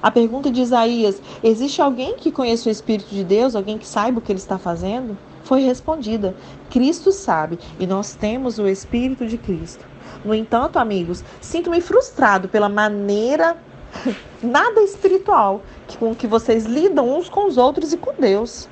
A 0.03 0.11
pergunta 0.11 0.51
de 0.51 0.61
Isaías: 0.61 1.23
existe 1.43 1.81
alguém 1.81 2.17
que 2.17 2.31
conheça 2.31 2.69
o 2.69 2.73
Espírito 2.73 3.15
de 3.15 3.25
Deus, 3.25 3.57
alguém 3.57 3.79
que 3.79 3.87
saiba 3.87 4.19
o 4.19 4.21
que 4.21 4.31
ele 4.31 4.39
está 4.39 4.59
fazendo? 4.59 5.17
Foi 5.45 5.63
respondida: 5.63 6.37
Cristo 6.69 7.11
sabe 7.11 7.59
e 7.79 7.87
nós 7.87 8.15
temos 8.15 8.59
o 8.59 8.69
Espírito 8.69 9.27
de 9.27 9.39
Cristo. 9.39 9.85
No 10.25 10.35
entanto, 10.35 10.79
amigos, 10.79 11.25
sinto-me 11.41 11.81
frustrado 11.81 12.49
pela 12.49 12.69
maneira 12.69 13.57
nada 14.43 14.83
espiritual 14.83 15.63
com 15.99 16.15
que 16.15 16.27
vocês 16.27 16.65
lidam 16.67 17.17
uns 17.17 17.29
com 17.29 17.47
os 17.47 17.57
outros 17.57 17.93
e 17.93 17.97
com 17.97 18.13
Deus. 18.19 18.69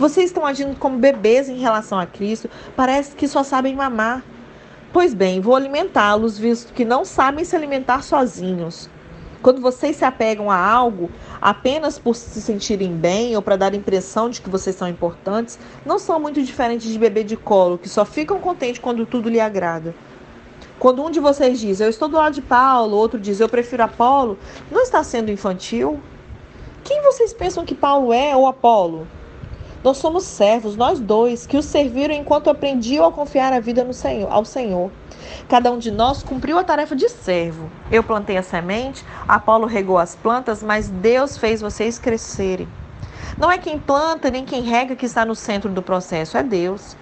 Vocês 0.00 0.30
estão 0.30 0.46
agindo 0.46 0.78
como 0.78 0.96
bebês 0.96 1.46
em 1.50 1.58
relação 1.58 1.98
a 1.98 2.06
Cristo, 2.06 2.48
parece 2.74 3.14
que 3.14 3.28
só 3.28 3.42
sabem 3.42 3.76
mamar. 3.76 4.24
Pois 4.94 5.12
bem, 5.12 5.42
vou 5.42 5.54
alimentá-los, 5.54 6.38
visto 6.38 6.72
que 6.72 6.86
não 6.86 7.04
sabem 7.04 7.44
se 7.44 7.54
alimentar 7.54 8.02
sozinhos. 8.02 8.88
Quando 9.42 9.60
vocês 9.60 9.96
se 9.96 10.04
apegam 10.06 10.50
a 10.50 10.56
algo 10.56 11.10
apenas 11.38 11.98
por 11.98 12.16
se 12.16 12.40
sentirem 12.40 12.96
bem 12.96 13.36
ou 13.36 13.42
para 13.42 13.56
dar 13.56 13.74
a 13.74 13.76
impressão 13.76 14.30
de 14.30 14.40
que 14.40 14.48
vocês 14.48 14.74
são 14.74 14.88
importantes, 14.88 15.58
não 15.84 15.98
são 15.98 16.18
muito 16.18 16.42
diferentes 16.42 16.90
de 16.90 16.98
bebê 16.98 17.22
de 17.22 17.36
colo, 17.36 17.76
que 17.76 17.86
só 17.86 18.02
ficam 18.06 18.40
contentes 18.40 18.80
quando 18.80 19.04
tudo 19.04 19.28
lhe 19.28 19.38
agrada. 19.38 19.94
Quando 20.78 21.04
um 21.04 21.10
de 21.10 21.20
vocês 21.20 21.60
diz, 21.60 21.78
eu 21.78 21.90
estou 21.90 22.08
do 22.08 22.16
lado 22.16 22.32
de 22.32 22.40
Paulo, 22.40 22.96
outro 22.96 23.20
diz, 23.20 23.38
eu 23.38 23.50
prefiro 23.50 23.82
Apolo, 23.82 24.38
não 24.70 24.80
está 24.80 25.04
sendo 25.04 25.30
infantil? 25.30 26.00
Quem 26.84 27.02
vocês 27.02 27.34
pensam 27.34 27.66
que 27.66 27.74
Paulo 27.74 28.14
é 28.14 28.34
ou 28.34 28.46
Apolo? 28.46 29.06
Nós 29.82 29.96
somos 29.96 30.24
servos, 30.24 30.76
nós 30.76 31.00
dois, 31.00 31.46
que 31.46 31.56
o 31.56 31.62
serviram 31.62 32.14
enquanto 32.14 32.50
aprendiam 32.50 33.06
a 33.06 33.12
confiar 33.12 33.50
a 33.50 33.60
vida 33.60 33.82
no 33.82 33.94
Senhor, 33.94 34.30
ao 34.30 34.44
Senhor. 34.44 34.90
Cada 35.48 35.72
um 35.72 35.78
de 35.78 35.90
nós 35.90 36.22
cumpriu 36.22 36.58
a 36.58 36.64
tarefa 36.64 36.94
de 36.94 37.08
servo. 37.08 37.70
Eu 37.90 38.02
plantei 38.02 38.36
a 38.36 38.42
semente, 38.42 39.02
Apolo 39.26 39.66
regou 39.66 39.96
as 39.96 40.14
plantas, 40.14 40.62
mas 40.62 40.90
Deus 40.90 41.38
fez 41.38 41.62
vocês 41.62 41.98
crescerem. 41.98 42.68
Não 43.38 43.50
é 43.50 43.56
quem 43.56 43.78
planta 43.78 44.30
nem 44.30 44.44
quem 44.44 44.60
rega 44.60 44.94
que 44.94 45.06
está 45.06 45.24
no 45.24 45.34
centro 45.34 45.70
do 45.70 45.80
processo, 45.80 46.36
é 46.36 46.42
Deus. 46.42 46.94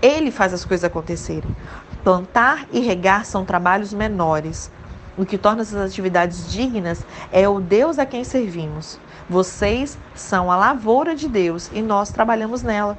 Ele 0.00 0.30
faz 0.30 0.54
as 0.54 0.64
coisas 0.64 0.84
acontecerem. 0.84 1.54
Plantar 2.02 2.66
e 2.72 2.80
regar 2.80 3.26
são 3.26 3.44
trabalhos 3.44 3.92
menores. 3.92 4.70
O 5.18 5.26
que 5.26 5.36
torna 5.36 5.60
essas 5.60 5.90
atividades 5.90 6.50
dignas 6.50 7.04
é 7.30 7.46
o 7.46 7.60
Deus 7.60 7.98
a 7.98 8.06
quem 8.06 8.24
servimos. 8.24 8.98
Vocês 9.32 9.96
são 10.14 10.52
a 10.52 10.56
lavoura 10.58 11.16
de 11.16 11.26
Deus 11.26 11.70
e 11.72 11.80
nós 11.80 12.10
trabalhamos 12.10 12.62
nela. 12.62 12.98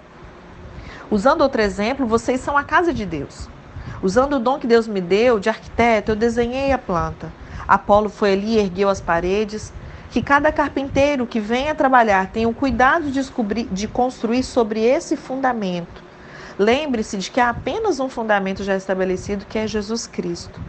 Usando 1.12 1.42
outro 1.42 1.62
exemplo, 1.62 2.08
vocês 2.08 2.42
são 2.42 2.58
a 2.58 2.64
casa 2.64 2.92
de 2.92 3.06
Deus. 3.06 3.48
Usando 4.02 4.38
o 4.38 4.40
dom 4.40 4.58
que 4.58 4.66
Deus 4.66 4.88
me 4.88 5.00
deu 5.00 5.40
de 5.40 5.48
arquiteto, 5.48 6.12
eu 6.12 6.16
desenhei 6.16 6.72
a 6.72 6.78
planta. 6.80 7.32
Apolo 7.68 8.10
foi 8.10 8.34
ali 8.34 8.56
e 8.56 8.58
ergueu 8.58 8.90
as 8.90 9.00
paredes. 9.00 9.72
Que 10.10 10.24
cada 10.24 10.52
carpinteiro 10.52 11.28
que 11.28 11.40
venha 11.40 11.76
trabalhar 11.76 12.32
tenha 12.32 12.50
o 12.50 12.54
cuidado 12.54 13.06
de, 13.06 13.12
descobrir, 13.12 13.68
de 13.72 13.88
construir 13.88 14.42
sobre 14.42 14.84
esse 14.84 15.16
fundamento. 15.16 16.02
Lembre-se 16.58 17.16
de 17.16 17.30
que 17.30 17.40
há 17.40 17.52
apenas 17.52 18.00
um 18.00 18.10
fundamento 18.10 18.64
já 18.64 18.76
estabelecido, 18.76 19.46
que 19.46 19.60
é 19.60 19.68
Jesus 19.68 20.08
Cristo. 20.08 20.60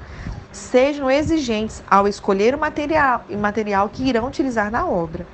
Sejam 0.52 1.10
exigentes 1.10 1.82
ao 1.90 2.06
escolher 2.06 2.54
o 2.54 2.58
material, 2.58 3.24
material 3.30 3.88
que 3.88 4.06
irão 4.06 4.26
utilizar 4.26 4.70
na 4.70 4.86
obra. 4.86 5.26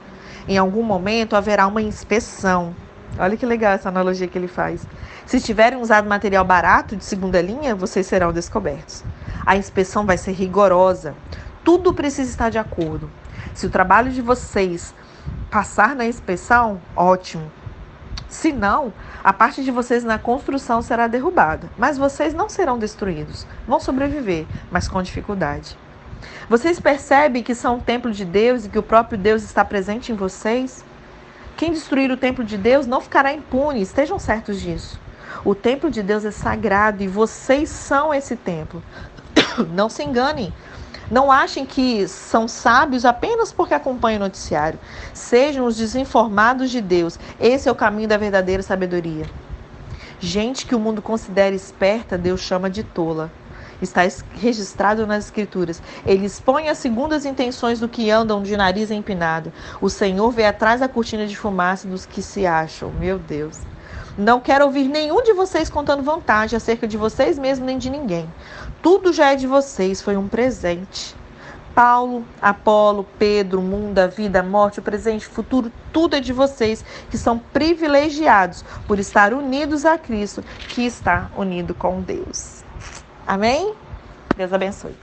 Em 0.49 0.59
algum 0.59 0.83
momento 0.83 1.37
haverá 1.37 1.67
uma 1.67 1.83
inspeção. 1.83 2.75
Olha 3.19 3.37
que 3.37 3.45
legal 3.45 3.73
essa 3.73 3.89
analogia 3.89 4.29
que 4.29 4.39
ele 4.39 4.49
faz. 4.49 4.87
Se 5.27 5.41
tiverem 5.41 5.81
usado 5.81 6.09
material 6.09 6.45
barato 6.45 6.97
de 6.97 7.05
segunda 7.05 7.41
linha, 7.41 7.75
vocês 7.75 8.07
serão 8.07 8.33
descobertos. 8.33 9.05
A 9.45 9.57
inspeção 9.57 10.07
vai 10.07 10.17
ser 10.17 10.33
rigorosa. 10.33 11.15
Tudo 11.65 11.93
precisa 11.93 12.31
estar 12.31 12.51
de 12.51 12.59
acordo. 12.59 13.11
Se 13.55 13.67
o 13.67 13.71
trabalho 13.71 14.11
de 14.11 14.23
vocês 14.23 14.95
passar 15.51 15.95
na 15.95 16.07
inspeção, 16.07 16.81
ótimo. 16.97 17.51
Se 18.29 18.53
não, 18.53 18.93
a 19.25 19.33
parte 19.33 19.65
de 19.65 19.73
vocês 19.73 20.05
na 20.05 20.19
construção 20.19 20.81
será 20.81 21.09
derrubada, 21.09 21.69
mas 21.77 21.99
vocês 21.99 22.33
não 22.33 22.49
serão 22.49 22.79
destruídos. 22.79 23.45
Vão 23.67 23.81
sobreviver, 23.81 24.47
mas 24.71 24.87
com 24.87 25.03
dificuldade. 25.03 25.77
Vocês 26.51 26.81
percebem 26.81 27.45
que 27.45 27.55
são 27.55 27.77
o 27.77 27.81
templo 27.81 28.11
de 28.11 28.25
Deus 28.25 28.65
e 28.65 28.69
que 28.69 28.79
o 28.79 28.83
próprio 28.83 29.17
Deus 29.17 29.45
está 29.45 29.65
presente 29.65 30.11
em 30.11 30.17
vocês? 30.17 30.85
Quem 31.57 31.71
destruir 31.71 32.11
o 32.11 32.17
templo 32.17 32.43
de 32.43 32.59
Deus 32.59 32.89
não 32.89 33.01
ficará 33.01 33.33
impune, 33.33 33.81
estejam 33.81 34.19
certos 34.19 34.61
disso. 34.61 34.99
O 35.45 35.55
templo 35.55 35.89
de 35.89 36.03
Deus 36.03 36.25
é 36.25 36.33
sagrado 36.33 37.05
e 37.05 37.07
vocês 37.07 37.69
são 37.69 38.13
esse 38.13 38.35
templo. 38.35 38.83
Não 39.73 39.89
se 39.89 40.03
enganem. 40.03 40.53
Não 41.09 41.31
achem 41.31 41.65
que 41.65 42.09
são 42.09 42.49
sábios 42.49 43.05
apenas 43.05 43.53
porque 43.53 43.73
acompanham 43.73 44.17
o 44.17 44.25
noticiário. 44.25 44.81
Sejam 45.15 45.67
os 45.67 45.77
desinformados 45.77 46.69
de 46.69 46.81
Deus. 46.81 47.17
Esse 47.39 47.69
é 47.69 47.73
o 47.73 47.77
caminho 47.77 48.09
da 48.09 48.17
verdadeira 48.17 48.63
sabedoria. 48.63 49.31
Gente 50.19 50.67
que 50.67 50.75
o 50.75 50.81
mundo 50.81 51.01
considera 51.01 51.55
esperta, 51.55 52.19
Deus 52.19 52.41
chama 52.41 52.69
de 52.69 52.83
tola. 52.83 53.31
Está 53.81 54.03
registrado 54.35 55.07
nas 55.07 55.25
Escrituras. 55.27 55.83
Ele 56.05 56.27
expõe 56.27 56.69
as 56.69 56.79
segundas 56.79 57.25
intenções 57.25 57.81
do 57.81 57.89
que 57.89 58.11
andam 58.11 58.43
de 58.43 58.57
nariz 58.57 58.91
empinado. 58.91 59.53
O 59.81 59.89
Senhor 59.89 60.31
vê 60.31 60.45
atrás 60.45 60.81
da 60.81 60.89
cortina 60.89 61.27
de 61.27 61.37
fumaça 61.37 61.89
dos 61.89 62.05
que 62.07 62.23
se 62.23 62.47
acham. 62.47 62.91
Meu 62.93 63.19
Deus. 63.19 63.59
Não 64.19 64.41
quero 64.41 64.67
ouvir 64.67 64.89
nenhum 64.89 65.23
de 65.23 65.33
vocês 65.33 65.71
contando 65.71 66.03
vantagem 66.03 66.57
acerca 66.57 66.87
de 66.87 66.97
vocês 66.97 67.39
mesmos 67.39 67.67
nem 67.67 67.79
de 67.79 67.89
ninguém. 67.89 68.29
Tudo 68.83 69.13
já 69.13 69.33
é 69.33 69.37
de 69.37 69.47
vocês, 69.47 70.03
foi 70.03 70.17
um 70.17 70.29
presente. 70.29 71.17
Paulo, 71.75 72.25
Apolo, 72.43 73.07
Pedro, 73.19 73.63
mundo, 73.63 73.99
a 73.99 74.07
vida, 74.07 74.41
a 74.41 74.43
morte, 74.43 74.81
o 74.81 74.83
presente, 74.83 75.27
o 75.27 75.31
futuro, 75.31 75.73
tudo 75.93 76.17
é 76.17 76.21
de 76.21 76.33
vocês, 76.33 76.85
que 77.11 77.17
são 77.17 77.39
privilegiados 77.39 78.65
por 78.87 78.99
estar 78.99 79.33
unidos 79.33 79.87
a 79.87 79.97
Cristo, 79.97 80.43
que 80.69 80.85
está 80.85 81.31
unido 81.37 81.73
com 81.73 82.01
Deus. 82.01 82.60
Amém? 83.31 83.73
Deus 84.37 84.53
abençoe. 84.53 84.97